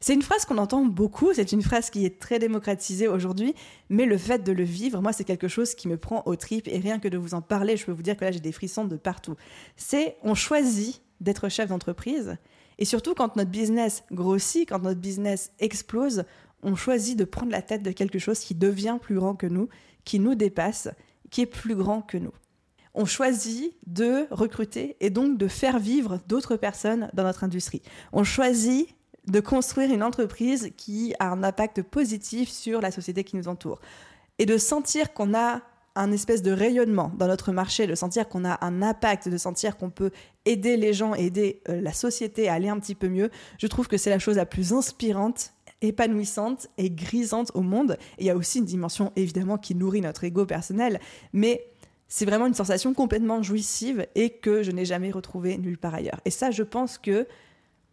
C'est 0.00 0.14
une 0.14 0.22
phrase 0.22 0.44
qu'on 0.44 0.58
entend 0.58 0.84
beaucoup, 0.84 1.32
c'est 1.32 1.52
une 1.52 1.62
phrase 1.62 1.90
qui 1.90 2.06
est 2.06 2.20
très 2.20 2.38
démocratisée 2.38 3.08
aujourd'hui, 3.08 3.54
mais 3.88 4.04
le 4.04 4.16
fait 4.16 4.42
de 4.42 4.52
le 4.52 4.64
vivre, 4.64 5.00
moi, 5.00 5.12
c'est 5.12 5.24
quelque 5.24 5.48
chose 5.48 5.74
qui 5.74 5.88
me 5.88 5.96
prend 5.96 6.22
au 6.26 6.34
tripes 6.36 6.68
et 6.68 6.78
rien 6.78 6.98
que 6.98 7.08
de 7.08 7.18
vous 7.18 7.34
en 7.34 7.42
parler, 7.42 7.76
je 7.76 7.84
peux 7.84 7.92
vous 7.92 8.02
dire 8.02 8.16
que 8.16 8.24
là, 8.24 8.32
j'ai 8.32 8.40
des 8.40 8.52
frissons 8.52 8.84
de 8.84 8.96
partout. 8.96 9.34
C'est, 9.76 10.16
on 10.22 10.34
choisit 10.34 11.02
d'être 11.20 11.48
chef 11.48 11.68
d'entreprise 11.68 12.36
et 12.78 12.84
surtout 12.84 13.14
quand 13.14 13.34
notre 13.36 13.50
business 13.50 14.04
grossit, 14.12 14.68
quand 14.68 14.82
notre 14.82 15.00
business 15.00 15.52
explose, 15.58 16.24
on 16.62 16.74
choisit 16.74 17.18
de 17.18 17.24
prendre 17.24 17.52
la 17.52 17.62
tête 17.62 17.82
de 17.82 17.92
quelque 17.92 18.18
chose 18.18 18.40
qui 18.40 18.54
devient 18.54 18.98
plus 19.00 19.14
grand 19.14 19.34
que 19.34 19.46
nous, 19.46 19.68
qui 20.04 20.18
nous 20.18 20.34
dépasse, 20.34 20.88
qui 21.30 21.42
est 21.42 21.46
plus 21.46 21.74
grand 21.74 22.02
que 22.02 22.18
nous. 22.18 22.32
On 22.94 23.04
choisit 23.04 23.74
de 23.86 24.26
recruter 24.30 24.96
et 25.00 25.10
donc 25.10 25.38
de 25.38 25.46
faire 25.46 25.78
vivre 25.78 26.18
d'autres 26.26 26.56
personnes 26.56 27.10
dans 27.14 27.22
notre 27.22 27.44
industrie. 27.44 27.82
On 28.12 28.24
choisit 28.24 28.88
de 29.26 29.40
construire 29.40 29.92
une 29.92 30.02
entreprise 30.02 30.70
qui 30.76 31.14
a 31.18 31.30
un 31.30 31.44
impact 31.44 31.82
positif 31.82 32.48
sur 32.48 32.80
la 32.80 32.90
société 32.90 33.24
qui 33.24 33.36
nous 33.36 33.46
entoure. 33.46 33.80
Et 34.38 34.46
de 34.46 34.56
sentir 34.56 35.12
qu'on 35.12 35.34
a 35.34 35.60
un 35.94 36.12
espèce 36.12 36.42
de 36.42 36.52
rayonnement 36.52 37.12
dans 37.18 37.26
notre 37.26 37.52
marché, 37.52 37.86
de 37.86 37.94
sentir 37.94 38.28
qu'on 38.28 38.44
a 38.44 38.64
un 38.64 38.82
impact, 38.82 39.28
de 39.28 39.36
sentir 39.36 39.76
qu'on 39.76 39.90
peut 39.90 40.10
aider 40.44 40.76
les 40.76 40.92
gens, 40.92 41.14
aider 41.14 41.60
euh, 41.68 41.80
la 41.80 41.92
société 41.92 42.48
à 42.48 42.54
aller 42.54 42.68
un 42.68 42.78
petit 42.78 42.94
peu 42.94 43.08
mieux, 43.08 43.30
je 43.58 43.66
trouve 43.66 43.88
que 43.88 43.96
c'est 43.96 44.10
la 44.10 44.20
chose 44.20 44.36
la 44.36 44.46
plus 44.46 44.72
inspirante 44.72 45.52
épanouissante 45.82 46.68
et 46.78 46.90
grisante 46.90 47.50
au 47.54 47.62
monde. 47.62 47.96
Et 48.18 48.24
il 48.24 48.26
y 48.26 48.30
a 48.30 48.36
aussi 48.36 48.58
une 48.58 48.64
dimension 48.64 49.12
évidemment 49.16 49.58
qui 49.58 49.74
nourrit 49.74 50.00
notre 50.00 50.24
ego 50.24 50.46
personnel, 50.46 51.00
mais 51.32 51.64
c'est 52.08 52.24
vraiment 52.24 52.46
une 52.46 52.54
sensation 52.54 52.94
complètement 52.94 53.42
jouissive 53.42 54.06
et 54.14 54.30
que 54.30 54.62
je 54.62 54.70
n'ai 54.70 54.84
jamais 54.84 55.10
retrouvée 55.10 55.58
nulle 55.58 55.78
part 55.78 55.94
ailleurs. 55.94 56.20
Et 56.24 56.30
ça, 56.30 56.50
je 56.50 56.62
pense 56.62 56.96
que 56.98 57.26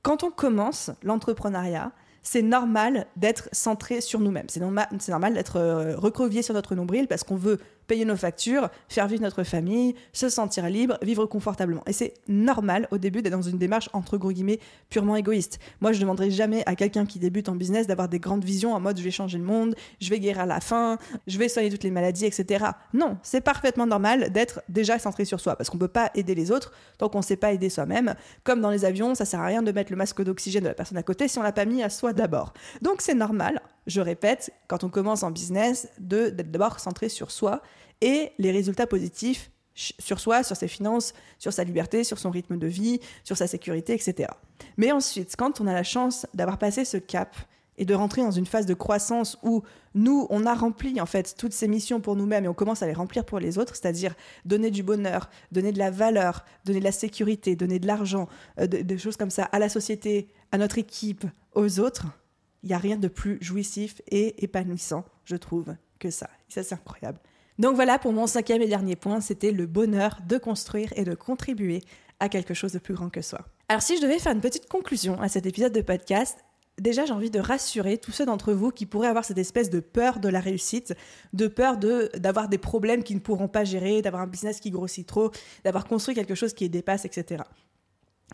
quand 0.02 0.24
on 0.24 0.32
commence 0.32 0.92
l'entrepreneuriat, 1.04 1.92
c'est 2.24 2.42
normal 2.42 3.06
d'être 3.18 3.50
centré 3.52 4.02
sur 4.02 4.20
nous-mêmes. 4.20 4.48
C'est 4.50 4.60
normal, 4.60 4.88
normal 5.08 5.34
d'être 5.34 5.58
euh, 5.58 5.96
recrovié 5.96 6.42
sur 6.42 6.54
notre 6.54 6.74
nombril 6.74 7.08
parce 7.08 7.24
qu'on 7.24 7.36
veut 7.36 7.60
payer 7.88 8.06
nos 8.06 8.16
factures, 8.16 8.70
faire 8.90 9.08
vivre 9.08 9.22
notre 9.22 9.44
famille, 9.44 9.96
se 10.14 10.30
sentir 10.30 10.68
libre, 10.70 10.98
vivre 11.02 11.26
confortablement. 11.26 11.84
Et 11.88 11.94
c'est 11.94 12.14
normal 12.28 12.88
au 12.92 12.98
début 12.98 13.22
d'être 13.22 13.34
dans 13.34 13.42
une 13.42 13.58
démarche 13.58 13.90
entre 13.94 14.18
gros 14.18 14.32
guillemets 14.32 14.60
purement 14.90 15.16
égoïste. 15.16 15.60
Moi, 15.82 15.92
je 15.92 15.98
ne 15.98 16.02
demanderai 16.02 16.32
jamais 16.32 16.64
à 16.66 16.76
quelqu'un 16.76 17.06
qui 17.06 17.20
débute 17.20 17.50
en 17.50 17.56
business 17.56 17.88
d'avoir 17.88 18.10
des 18.10 18.20
grandes 18.20 18.44
visions 18.44 18.74
en 18.74 18.80
mode 18.80 18.98
je 18.98 19.04
vais 19.04 19.12
changer 19.12 19.38
le 19.38 19.44
monde, 19.44 19.76
je 20.00 20.10
vais 20.10 20.20
guérir 20.20 20.46
la 20.46 20.60
faim, 20.60 20.98
je 21.28 21.38
vais 21.38 21.50
soigner 21.50 21.70
toutes 21.70 21.84
les 21.84 21.92
maladies, 21.92 22.26
etc. 22.26 22.66
Non, 22.94 23.18
c'est 23.24 23.42
parfaitement 23.42 23.88
normal 23.88 24.32
d'être 24.32 24.62
déjà 24.70 25.00
centré 25.00 25.26
sur 25.26 25.40
soi 25.40 25.56
parce 25.56 25.70
qu'on 25.70 25.78
ne 25.78 25.82
peut 25.82 25.88
pas 25.88 26.12
aider 26.16 26.36
les 26.36 26.52
autres 26.52 26.72
tant 26.98 27.10
qu'on 27.10 27.20
ne 27.20 27.24
sait 27.24 27.36
pas 27.36 27.52
aider 27.52 27.70
soi-même. 27.70 28.16
Comme 28.44 28.62
dans 28.62 28.72
les 28.72 28.86
avions, 28.86 29.16
ça 29.16 29.26
sert 29.26 29.40
à 29.40 29.46
rien 29.46 29.62
de 29.62 29.72
mettre 29.72 29.92
le 29.92 29.98
masque 29.98 30.22
d'oxygène 30.24 30.64
de 30.64 30.70
la 30.70 30.74
personne 30.74 30.98
à 30.98 31.04
côté 31.04 31.28
si 31.28 31.40
on 31.40 31.44
l'a 31.44 31.52
pas 31.52 31.66
mis 31.66 31.84
à 31.84 31.90
soi 31.90 32.14
d'abord. 32.14 32.54
Donc 32.82 33.02
c'est 33.02 33.16
normal, 33.16 33.62
je 33.88 34.02
répète, 34.02 34.52
quand 34.68 34.84
on 34.84 34.90
commence 34.90 35.24
en 35.24 35.32
business, 35.32 35.88
d'être 36.00 36.52
d'abord 36.52 36.80
centré 36.80 37.10
sur 37.10 37.32
soi 37.32 37.62
et 38.02 38.32
les 38.38 38.52
résultats 38.52 38.88
positifs 38.88 39.52
sur 39.76 40.20
soi, 40.20 40.44
sur 40.44 40.56
ses 40.56 40.68
finances, 40.68 41.14
sur 41.38 41.54
sa 41.54 41.64
liberté, 41.64 42.04
sur 42.04 42.18
son 42.18 42.32
rythme 42.32 42.58
de 42.58 42.68
vie, 42.68 43.00
sur 43.24 43.38
sa 43.38 43.46
sécurité, 43.46 43.94
etc. 43.94 44.30
Mais 44.78 44.92
ensuite, 44.92 45.36
quand 45.38 45.60
on 45.60 45.68
a 45.68 45.74
la 45.74 45.84
chance 45.84 46.26
d'avoir 46.34 46.58
passé 46.58 46.86
ce 46.86 46.98
cap 46.98 47.36
et 47.78 47.84
de 47.84 47.94
rentrer 47.94 48.22
dans 48.22 48.32
une 48.32 48.46
phase 48.46 48.66
de 48.66 48.74
croissance 48.74 49.38
où 49.44 49.64
nous, 49.94 50.28
on 50.30 50.46
a 50.46 50.54
rempli 50.54 51.02
en 51.02 51.06
fait 51.06 51.36
toutes 51.38 51.52
ces 51.52 51.68
missions 51.68 52.00
pour 52.00 52.16
nous-mêmes 52.16 52.46
et 52.46 52.48
on 52.48 52.54
commence 52.54 52.84
à 52.84 52.88
les 52.88 52.94
remplir 52.94 53.26
pour 53.26 53.40
les 53.40 53.58
autres, 53.58 53.76
c'est-à-dire 53.76 54.16
donner 54.46 54.72
du 54.72 54.82
bonheur, 54.82 55.30
donner 55.52 55.74
de 55.74 55.80
la 55.80 55.92
valeur, 55.92 56.46
donner 56.64 56.80
de 56.80 56.86
la 56.86 56.94
sécurité, 56.94 57.58
donner 57.58 57.80
de 57.80 57.88
l'argent, 57.88 58.30
euh, 58.60 58.68
des 58.68 58.98
choses 58.98 59.18
comme 59.18 59.30
ça 59.30 59.44
à 59.44 59.60
la 59.60 59.68
société, 59.68 60.30
à 60.54 60.58
notre 60.58 60.78
équipe, 60.78 61.26
aux 61.54 61.82
autres, 61.82 62.06
il 62.66 62.70
n'y 62.70 62.74
a 62.74 62.80
rien 62.80 62.98
de 62.98 63.08
plus 63.08 63.38
jouissif 63.42 64.02
et 64.10 64.44
épanouissant, 64.44 65.06
je 65.24 65.36
trouve, 65.36 65.76
que 66.00 66.10
ça. 66.10 66.30
Et 66.50 66.54
ça, 66.54 66.64
c'est 66.64 66.74
incroyable. 66.74 67.20
Donc 67.60 67.76
voilà 67.76 68.00
pour 68.00 68.12
mon 68.12 68.28
cinquième 68.28 68.62
et 68.62 68.68
dernier 68.68 68.96
point, 68.96 69.22
c'était 69.22 69.52
le 69.52 69.66
bonheur 69.66 70.20
de 70.28 70.38
construire 70.38 70.92
et 70.98 71.06
de 71.06 71.14
contribuer 71.14 71.84
à 72.20 72.28
quelque 72.28 72.54
chose 72.54 72.74
de 72.74 72.80
plus 72.80 72.96
grand 72.96 73.10
que 73.10 73.22
soi. 73.22 73.46
Alors 73.70 73.82
si 73.82 73.96
je 73.96 74.02
devais 74.02 74.20
faire 74.20 74.34
une 74.34 74.42
petite 74.42 74.68
conclusion 74.68 75.22
à 75.22 75.30
cet 75.30 75.46
épisode 75.46 75.74
de 75.74 75.82
podcast, 75.82 76.44
déjà 76.80 77.06
j'ai 77.06 77.14
envie 77.14 77.30
de 77.30 77.40
rassurer 77.40 77.98
tous 77.98 78.12
ceux 78.12 78.26
d'entre 78.26 78.52
vous 78.52 78.72
qui 78.72 78.86
pourraient 78.86 79.08
avoir 79.08 79.26
cette 79.26 79.38
espèce 79.38 79.70
de 79.70 79.80
peur 79.80 80.20
de 80.20 80.28
la 80.28 80.40
réussite, 80.40 80.94
de 81.34 81.48
peur 81.48 81.78
de 81.78 82.10
d'avoir 82.16 82.50
des 82.50 82.58
problèmes 82.58 83.04
qu'ils 83.04 83.18
ne 83.18 83.22
pourront 83.22 83.48
pas 83.48 83.64
gérer, 83.64 84.02
d'avoir 84.02 84.24
un 84.24 84.28
business 84.28 84.60
qui 84.60 84.72
grossit 84.72 85.08
trop, 85.08 85.32
d'avoir 85.64 85.86
construit 85.86 86.16
quelque 86.16 86.36
chose 86.36 86.54
qui 86.54 86.66
les 86.66 86.70
dépasse, 86.70 87.06
etc. 87.06 87.44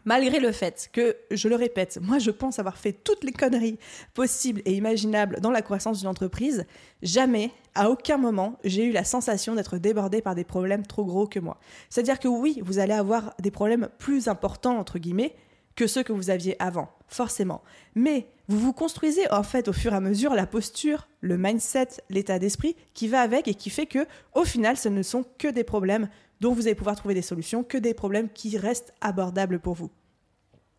Malgré 0.03 0.39
le 0.39 0.51
fait 0.51 0.89
que, 0.91 1.15
je 1.29 1.47
le 1.47 1.55
répète, 1.55 1.99
moi 2.01 2.17
je 2.17 2.31
pense 2.31 2.57
avoir 2.57 2.77
fait 2.77 2.93
toutes 2.93 3.23
les 3.23 3.31
conneries 3.31 3.77
possibles 4.15 4.61
et 4.65 4.73
imaginables 4.73 5.39
dans 5.41 5.51
la 5.51 5.61
croissance 5.61 5.99
d'une 5.99 6.07
entreprise, 6.07 6.65
jamais, 7.03 7.51
à 7.75 7.89
aucun 7.89 8.17
moment, 8.17 8.57
j'ai 8.63 8.85
eu 8.85 8.91
la 8.91 9.03
sensation 9.03 9.53
d'être 9.53 9.77
débordé 9.77 10.21
par 10.21 10.33
des 10.33 10.43
problèmes 10.43 10.87
trop 10.87 11.05
gros 11.05 11.27
que 11.27 11.39
moi. 11.39 11.59
C'est-à-dire 11.89 12.19
que 12.19 12.27
oui, 12.27 12.61
vous 12.65 12.79
allez 12.79 12.93
avoir 12.93 13.35
des 13.39 13.51
problèmes 13.51 13.89
plus 13.99 14.27
importants, 14.27 14.79
entre 14.79 14.97
guillemets, 14.97 15.35
que 15.75 15.85
ceux 15.87 16.03
que 16.03 16.13
vous 16.13 16.31
aviez 16.31 16.55
avant, 16.61 16.89
forcément. 17.07 17.61
Mais 17.93 18.27
vous 18.47 18.59
vous 18.59 18.73
construisez 18.73 19.31
en 19.31 19.43
fait 19.43 19.67
au 19.67 19.73
fur 19.73 19.93
et 19.93 19.95
à 19.95 20.01
mesure 20.01 20.33
la 20.33 20.47
posture, 20.47 21.07
le 21.21 21.37
mindset, 21.37 21.87
l'état 22.09 22.39
d'esprit 22.39 22.75
qui 22.93 23.07
va 23.07 23.21
avec 23.21 23.47
et 23.47 23.53
qui 23.53 23.69
fait 23.69 23.85
que, 23.85 24.05
au 24.33 24.45
final, 24.45 24.77
ce 24.77 24.89
ne 24.89 25.03
sont 25.03 25.25
que 25.37 25.47
des 25.47 25.63
problèmes 25.63 26.09
dont 26.41 26.53
vous 26.53 26.67
allez 26.67 26.75
pouvoir 26.75 26.95
trouver 26.95 27.13
des 27.13 27.21
solutions, 27.21 27.63
que 27.63 27.77
des 27.77 27.93
problèmes 27.93 28.27
qui 28.29 28.57
restent 28.57 28.93
abordables 28.99 29.59
pour 29.59 29.75
vous. 29.75 29.89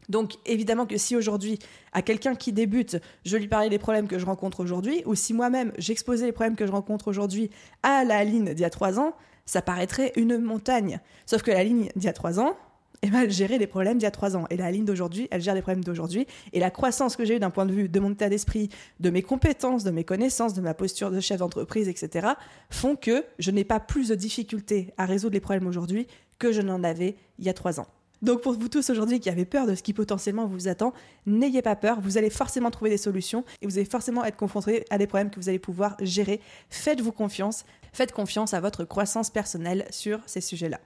Donc 0.09 0.35
évidemment 0.45 0.85
que 0.85 0.99
si 0.99 1.17
aujourd'hui, 1.17 1.59
à 1.93 2.03
quelqu'un 2.03 2.35
qui 2.35 2.53
débute, 2.53 2.99
je 3.25 3.37
lui 3.37 3.49
parlais 3.49 3.71
des 3.71 3.79
problèmes 3.79 4.09
que 4.09 4.19
je 4.19 4.27
rencontre 4.27 4.61
aujourd'hui, 4.61 5.03
ou 5.07 5.15
si 5.15 5.33
moi-même 5.33 5.73
j'exposais 5.79 6.27
les 6.27 6.33
problèmes 6.33 6.57
que 6.57 6.67
je 6.67 6.73
rencontre 6.73 7.09
aujourd'hui 7.09 7.51
à 7.83 8.05
la 8.05 8.25
ligne 8.25 8.53
d'il 8.53 8.61
y 8.61 8.65
a 8.65 8.71
trois 8.71 8.99
ans, 8.99 9.15
ça 9.47 9.63
paraîtrait 9.63 10.13
une 10.17 10.39
montagne. 10.39 11.01
Sauf 11.25 11.43
que 11.43 11.51
la 11.51 11.65
ligne 11.65 11.89
d'il 11.95 12.05
y 12.05 12.09
a 12.09 12.13
trois 12.13 12.41
ans, 12.41 12.57
eh 13.05 13.11
ben, 13.11 13.23
elle 13.23 13.33
gérait 13.33 13.59
les 13.59 13.67
problèmes 13.67 13.99
d'il 13.99 14.05
y 14.05 14.07
a 14.07 14.13
trois 14.13 14.37
ans. 14.37 14.47
Et 14.51 14.57
la 14.57 14.71
ligne 14.71 14.85
d'aujourd'hui, 14.85 15.27
elle 15.33 15.41
gère 15.41 15.55
les 15.55 15.63
problèmes 15.63 15.83
d'aujourd'hui. 15.83 16.27
Et 16.53 16.61
la 16.61 16.71
croissance 16.71 17.17
que 17.17 17.25
j'ai 17.25 17.37
eue 17.37 17.41
d'un 17.41 17.51
point 17.51 17.67
de 17.67 17.73
vue 17.73 17.89
de 17.89 18.01
mon 18.01 18.13
état 18.13 18.29
d'esprit, 18.29 18.69
de 19.01 19.11
mes 19.11 19.23
compétences, 19.23 19.83
de 19.83 19.91
mes 19.91 20.05
connaissances, 20.05 20.55
de 20.55 20.61
ma 20.61 20.73
posture 20.73 21.11
de 21.11 21.19
chef 21.19 21.39
d'entreprise, 21.39 21.89
etc., 21.89 22.29
font 22.71 22.95
que 22.95 23.25
je 23.41 23.51
n'ai 23.51 23.65
pas 23.65 23.81
plus 23.81 24.09
de 24.09 24.15
difficultés 24.15 24.95
à 24.99 25.07
résoudre 25.07 25.35
les 25.35 25.41
problèmes 25.41 25.67
aujourd'hui 25.67 26.07
que 26.39 26.53
je 26.53 26.63
n'en 26.63 26.85
avais 26.85 27.17
il 27.39 27.45
y 27.45 27.49
a 27.49 27.55
trois 27.55 27.81
ans. 27.81 27.87
Donc 28.23 28.41
pour 28.41 28.53
vous 28.53 28.69
tous 28.69 28.89
aujourd'hui 28.89 29.19
qui 29.19 29.29
avez 29.29 29.45
peur 29.45 29.67
de 29.67 29.75
ce 29.75 29.83
qui 29.83 29.93
potentiellement 29.93 30.47
vous 30.47 30.69
attend, 30.69 30.93
n'ayez 31.27 31.61
pas 31.61 31.75
peur, 31.75 32.01
vous 32.01 32.19
allez 32.19 32.31
forcément 32.31 32.71
trouver 32.71 32.91
des 32.91 32.97
solutions 32.97 33.45
et 33.61 33.67
vous 33.67 33.79
allez 33.79 33.85
forcément 33.85 34.25
être 34.25 34.37
confronté 34.37 34.85
à 34.91 34.99
des 34.99 35.09
problèmes 35.09 35.31
que 35.31 35.41
vous 35.41 35.49
allez 35.49 35.59
pouvoir 35.59 35.97
gérer. 36.01 36.41
Faites-vous 36.71 37.11
confiance, 37.11 37.65
faites 37.93 38.13
confiance 38.13 38.55
à 38.55 38.61
votre 38.61 38.85
croissance 38.85 39.29
personnelle 39.29 39.87
sur 39.91 40.21
ces 40.27 40.41
sujets-là. 40.41 40.79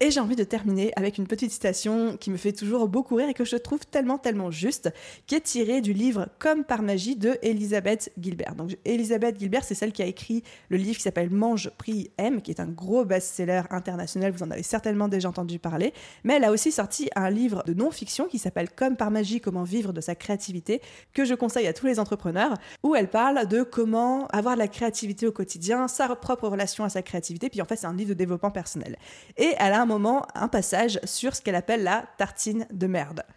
Et 0.00 0.10
j'ai 0.10 0.18
envie 0.18 0.34
de 0.34 0.42
terminer 0.42 0.92
avec 0.96 1.18
une 1.18 1.26
petite 1.28 1.52
citation 1.52 2.16
qui 2.16 2.32
me 2.32 2.36
fait 2.36 2.52
toujours 2.52 2.88
beaucoup 2.88 3.14
rire 3.14 3.28
et 3.28 3.34
que 3.34 3.44
je 3.44 3.56
trouve 3.56 3.86
tellement, 3.86 4.18
tellement 4.18 4.50
juste, 4.50 4.92
qui 5.28 5.36
est 5.36 5.40
tirée 5.40 5.80
du 5.80 5.92
livre 5.92 6.28
Comme 6.40 6.64
par 6.64 6.82
magie 6.82 7.14
de 7.14 7.38
Elisabeth 7.42 8.12
Gilbert. 8.20 8.56
Donc, 8.56 8.76
Elisabeth 8.84 9.38
Gilbert, 9.38 9.62
c'est 9.62 9.76
celle 9.76 9.92
qui 9.92 10.02
a 10.02 10.06
écrit 10.06 10.42
le 10.68 10.78
livre 10.78 10.96
qui 10.96 11.02
s'appelle 11.02 11.30
Mange, 11.30 11.70
Prix, 11.78 12.10
M, 12.18 12.42
qui 12.42 12.50
est 12.50 12.58
un 12.58 12.66
gros 12.66 13.04
best-seller 13.04 13.62
international. 13.70 14.32
Vous 14.32 14.42
en 14.42 14.50
avez 14.50 14.64
certainement 14.64 15.06
déjà 15.06 15.28
entendu 15.28 15.60
parler. 15.60 15.92
Mais 16.24 16.34
elle 16.34 16.44
a 16.44 16.50
aussi 16.50 16.72
sorti 16.72 17.08
un 17.14 17.30
livre 17.30 17.62
de 17.64 17.72
non-fiction 17.72 18.26
qui 18.26 18.40
s'appelle 18.40 18.70
Comme 18.70 18.96
par 18.96 19.12
magie, 19.12 19.40
comment 19.40 19.62
vivre 19.62 19.92
de 19.92 20.00
sa 20.00 20.16
créativité, 20.16 20.82
que 21.12 21.24
je 21.24 21.34
conseille 21.34 21.68
à 21.68 21.72
tous 21.72 21.86
les 21.86 22.00
entrepreneurs, 22.00 22.54
où 22.82 22.96
elle 22.96 23.08
parle 23.08 23.46
de 23.46 23.62
comment 23.62 24.26
avoir 24.26 24.54
de 24.54 24.58
la 24.58 24.68
créativité 24.68 25.28
au 25.28 25.32
quotidien, 25.32 25.86
sa 25.86 26.08
propre 26.16 26.48
relation 26.48 26.82
à 26.82 26.88
sa 26.88 27.02
créativité. 27.02 27.48
Puis 27.48 27.62
en 27.62 27.64
fait, 27.64 27.76
c'est 27.76 27.86
un 27.86 27.94
livre 27.94 28.10
de 28.10 28.14
développement 28.14 28.50
personnel. 28.50 28.98
Et 29.36 29.54
elle 29.58 29.72
a 29.72 29.83
un 29.84 29.86
moment 29.86 30.26
un 30.34 30.48
passage 30.48 30.98
sur 31.04 31.36
ce 31.36 31.42
qu'elle 31.42 31.54
appelle 31.54 31.82
la 31.82 32.06
tartine 32.18 32.66
de 32.72 32.86
merde. 32.86 33.22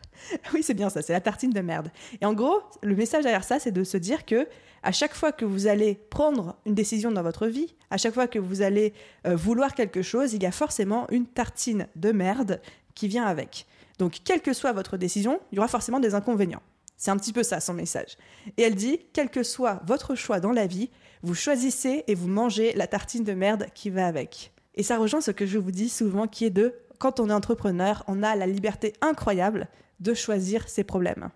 Oui, 0.53 0.63
c'est 0.63 0.73
bien 0.73 0.89
ça, 0.89 1.03
c'est 1.03 1.13
la 1.13 1.21
tartine 1.21 1.51
de 1.51 1.61
merde. 1.61 1.91
Et 2.19 2.25
en 2.25 2.33
gros, 2.33 2.61
le 2.81 2.95
message 2.95 3.23
derrière 3.23 3.43
ça, 3.43 3.59
c'est 3.59 3.71
de 3.71 3.83
se 3.83 3.97
dire 3.97 4.25
que 4.25 4.47
à 4.81 4.91
chaque 4.91 5.13
fois 5.13 5.31
que 5.31 5.45
vous 5.45 5.67
allez 5.67 5.93
prendre 6.09 6.55
une 6.65 6.73
décision 6.73 7.11
dans 7.11 7.21
votre 7.21 7.45
vie, 7.45 7.75
à 7.91 7.97
chaque 7.97 8.15
fois 8.15 8.27
que 8.27 8.39
vous 8.39 8.63
allez 8.63 8.93
euh, 9.27 9.35
vouloir 9.35 9.75
quelque 9.75 10.01
chose, 10.01 10.33
il 10.33 10.41
y 10.41 10.45
a 10.45 10.51
forcément 10.51 11.07
une 11.11 11.27
tartine 11.27 11.87
de 11.95 12.11
merde 12.11 12.61
qui 12.95 13.07
vient 13.07 13.25
avec. 13.25 13.67
Donc, 13.99 14.19
quelle 14.23 14.41
que 14.41 14.53
soit 14.53 14.71
votre 14.71 14.97
décision, 14.97 15.39
il 15.51 15.57
y 15.57 15.59
aura 15.59 15.67
forcément 15.67 15.99
des 15.99 16.15
inconvénients. 16.15 16.61
C'est 16.95 17.11
un 17.11 17.17
petit 17.17 17.33
peu 17.33 17.43
ça 17.43 17.59
son 17.59 17.73
message. 17.73 18.17
Et 18.57 18.63
elle 18.63 18.75
dit, 18.75 18.99
quel 19.13 19.29
que 19.29 19.43
soit 19.43 19.81
votre 19.85 20.15
choix 20.15 20.39
dans 20.39 20.51
la 20.51 20.65
vie, 20.65 20.89
vous 21.21 21.35
choisissez 21.35 22.03
et 22.07 22.15
vous 22.15 22.27
mangez 22.27 22.73
la 22.73 22.87
tartine 22.87 23.23
de 23.23 23.33
merde 23.33 23.67
qui 23.75 23.91
va 23.91 24.07
avec. 24.07 24.51
Et 24.77 24.83
ça 24.83 24.97
rejoint 24.97 25.21
ce 25.21 25.31
que 25.31 25.47
je 25.47 25.57
vous 25.57 25.71
dis 25.71 25.89
souvent 25.89 26.27
qui 26.27 26.45
est 26.45 26.51
de 26.51 26.75
quand 26.99 27.19
on 27.19 27.29
est 27.29 27.33
entrepreneur, 27.33 28.03
on 28.07 28.23
a 28.23 28.35
la 28.35 28.47
liberté 28.47 28.93
incroyable 29.01 29.67
de 29.99 30.13
choisir 30.13 30.69
ses 30.69 30.83
problèmes. 30.83 31.29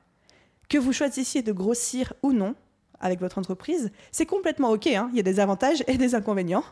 Que 0.69 0.77
vous 0.77 0.93
choisissiez 0.93 1.41
de 1.41 1.51
grossir 1.51 2.13
ou 2.23 2.33
non 2.33 2.55
avec 2.99 3.19
votre 3.19 3.39
entreprise, 3.39 3.91
c'est 4.11 4.27
complètement 4.27 4.69
OK. 4.69 4.85
Hein. 4.85 5.09
il 5.11 5.17
y 5.17 5.19
a 5.19 5.23
des 5.23 5.39
avantages 5.39 5.83
et 5.87 5.97
des 5.97 6.13
inconvénients. 6.13 6.63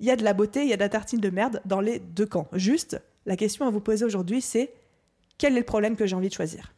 Il 0.00 0.06
y 0.06 0.10
a 0.10 0.16
de 0.16 0.22
la 0.22 0.34
beauté, 0.34 0.62
il 0.62 0.68
y 0.68 0.74
a 0.74 0.76
de 0.76 0.82
la 0.82 0.90
tartine 0.90 1.18
de 1.18 1.30
merde 1.30 1.62
dans 1.64 1.80
les 1.80 1.98
deux 1.98 2.26
camps. 2.26 2.46
Juste, 2.52 3.00
la 3.24 3.36
question 3.36 3.66
à 3.66 3.70
vous 3.70 3.80
poser 3.80 4.04
aujourd'hui, 4.04 4.42
c'est 4.42 4.70
quel 5.38 5.54
est 5.54 5.60
le 5.60 5.64
problème 5.64 5.96
que 5.96 6.06
j'ai 6.06 6.14
envie 6.14 6.28
de 6.28 6.34
choisir? 6.34 6.74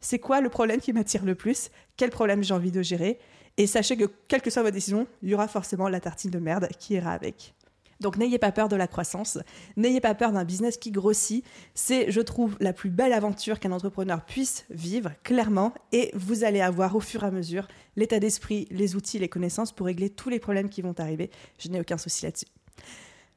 C'est 0.00 0.20
quoi 0.20 0.40
le 0.40 0.48
problème 0.48 0.80
qui 0.80 0.92
m'attire 0.92 1.24
le 1.24 1.34
plus? 1.34 1.70
Quel 1.96 2.10
problème 2.10 2.44
j'ai 2.44 2.54
envie 2.54 2.70
de 2.70 2.82
gérer? 2.82 3.18
Et 3.56 3.66
sachez 3.66 3.96
que, 3.96 4.04
quelle 4.28 4.42
que 4.42 4.50
soit 4.50 4.62
votre 4.62 4.74
décision, 4.74 5.08
il 5.22 5.30
y 5.30 5.34
aura 5.34 5.48
forcément 5.48 5.88
la 5.88 5.98
tartine 5.98 6.30
de 6.30 6.38
merde 6.38 6.68
qui 6.78 6.94
ira 6.94 7.12
avec. 7.12 7.54
Donc 8.02 8.18
n'ayez 8.18 8.38
pas 8.38 8.52
peur 8.52 8.68
de 8.68 8.76
la 8.76 8.86
croissance, 8.86 9.38
n'ayez 9.76 10.00
pas 10.00 10.14
peur 10.14 10.32
d'un 10.32 10.44
business 10.44 10.76
qui 10.76 10.90
grossit. 10.90 11.44
C'est, 11.74 12.10
je 12.10 12.20
trouve, 12.20 12.56
la 12.60 12.72
plus 12.72 12.90
belle 12.90 13.12
aventure 13.12 13.60
qu'un 13.60 13.72
entrepreneur 13.72 14.22
puisse 14.24 14.66
vivre, 14.68 15.12
clairement, 15.22 15.72
et 15.92 16.10
vous 16.14 16.44
allez 16.44 16.60
avoir 16.60 16.94
au 16.96 17.00
fur 17.00 17.24
et 17.24 17.26
à 17.26 17.30
mesure 17.30 17.68
l'état 17.96 18.18
d'esprit, 18.18 18.66
les 18.70 18.96
outils, 18.96 19.18
les 19.18 19.28
connaissances 19.28 19.72
pour 19.72 19.86
régler 19.86 20.10
tous 20.10 20.28
les 20.28 20.40
problèmes 20.40 20.68
qui 20.68 20.82
vont 20.82 20.94
arriver. 20.98 21.30
Je 21.58 21.68
n'ai 21.68 21.80
aucun 21.80 21.98
souci 21.98 22.24
là-dessus. 22.24 22.46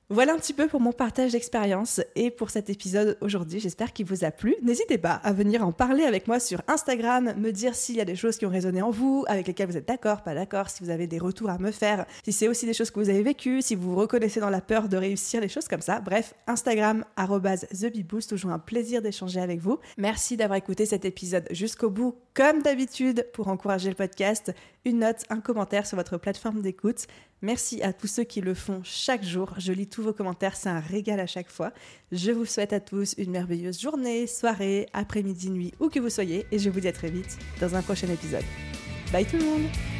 Voilà 0.09 0.33
un 0.33 0.37
petit 0.37 0.53
peu 0.53 0.67
pour 0.67 0.81
mon 0.81 0.91
partage 0.91 1.31
d'expérience 1.31 1.99
et 2.15 2.29
pour 2.29 2.51
cet 2.51 2.69
épisode 2.69 3.17
aujourd'hui. 3.21 3.59
J'espère 3.59 3.91
qu'il 3.91 4.05
vous 4.05 4.23
a 4.23 4.29
plu. 4.29 4.55
N'hésitez 4.61 4.99
pas 4.99 5.13
à 5.13 5.33
venir 5.33 5.65
en 5.65 5.71
parler 5.71 6.03
avec 6.03 6.27
moi 6.27 6.39
sur 6.39 6.61
Instagram, 6.67 7.33
me 7.39 7.49
dire 7.49 7.73
s'il 7.73 7.95
y 7.95 8.01
a 8.01 8.05
des 8.05 8.15
choses 8.15 8.37
qui 8.37 8.45
ont 8.45 8.51
résonné 8.51 8.83
en 8.83 8.91
vous, 8.91 9.25
avec 9.27 9.47
lesquelles 9.47 9.67
vous 9.67 9.77
êtes 9.77 9.87
d'accord, 9.87 10.21
pas 10.21 10.35
d'accord, 10.35 10.69
si 10.69 10.83
vous 10.83 10.91
avez 10.91 11.07
des 11.07 11.17
retours 11.17 11.49
à 11.49 11.57
me 11.57 11.71
faire, 11.71 12.05
si 12.23 12.33
c'est 12.33 12.47
aussi 12.47 12.67
des 12.67 12.75
choses 12.75 12.91
que 12.91 12.99
vous 12.99 13.09
avez 13.09 13.23
vécues, 13.23 13.63
si 13.63 13.73
vous 13.73 13.93
vous 13.93 13.95
reconnaissez 13.95 14.39
dans 14.39 14.51
la 14.51 14.61
peur 14.61 14.89
de 14.89 14.97
réussir, 14.97 15.41
des 15.41 15.49
choses 15.49 15.67
comme 15.67 15.81
ça. 15.81 16.01
Bref, 16.01 16.35
Instagram, 16.45 17.03
TheBeBoost, 17.17 18.29
toujours 18.29 18.51
un 18.51 18.59
plaisir 18.59 19.01
d'échanger 19.01 19.39
avec 19.39 19.59
vous. 19.59 19.79
Merci 19.97 20.37
d'avoir 20.37 20.57
écouté 20.57 20.85
cet 20.85 21.05
épisode 21.05 21.47
jusqu'au 21.49 21.89
bout, 21.89 22.13
comme 22.35 22.61
d'habitude, 22.61 23.25
pour 23.33 23.47
encourager 23.47 23.89
le 23.89 23.95
podcast. 23.95 24.53
Une 24.85 24.99
note, 24.99 25.23
un 25.31 25.39
commentaire 25.39 25.87
sur 25.87 25.97
votre 25.97 26.19
plateforme 26.19 26.61
d'écoute. 26.61 27.07
Merci 27.45 27.83
à 27.83 27.93
tous 27.93 28.07
ceux 28.07 28.23
qui 28.23 28.41
le 28.41 28.55
font 28.55 28.81
chaque 28.83 29.23
jour. 29.23 29.53
Je 29.59 29.71
lis 29.71 29.85
tous 29.85 30.01
vos 30.01 30.13
commentaires, 30.13 30.55
c'est 30.55 30.67
un 30.67 30.79
régal 30.79 31.19
à 31.19 31.27
chaque 31.27 31.51
fois. 31.51 31.73
Je 32.11 32.31
vous 32.31 32.45
souhaite 32.45 32.73
à 32.73 32.79
tous 32.79 33.13
une 33.19 33.29
merveilleuse 33.29 33.79
journée, 33.79 34.25
soirée, 34.25 34.87
après-midi, 34.93 35.51
nuit, 35.51 35.71
où 35.79 35.89
que 35.89 35.99
vous 35.99 36.09
soyez, 36.09 36.47
et 36.51 36.57
je 36.57 36.71
vous 36.71 36.79
dis 36.79 36.87
à 36.87 36.91
très 36.91 37.11
vite 37.11 37.37
dans 37.61 37.75
un 37.75 37.83
prochain 37.83 38.07
épisode. 38.07 38.45
Bye 39.11 39.27
tout 39.27 39.37
le 39.37 39.45
monde 39.45 39.94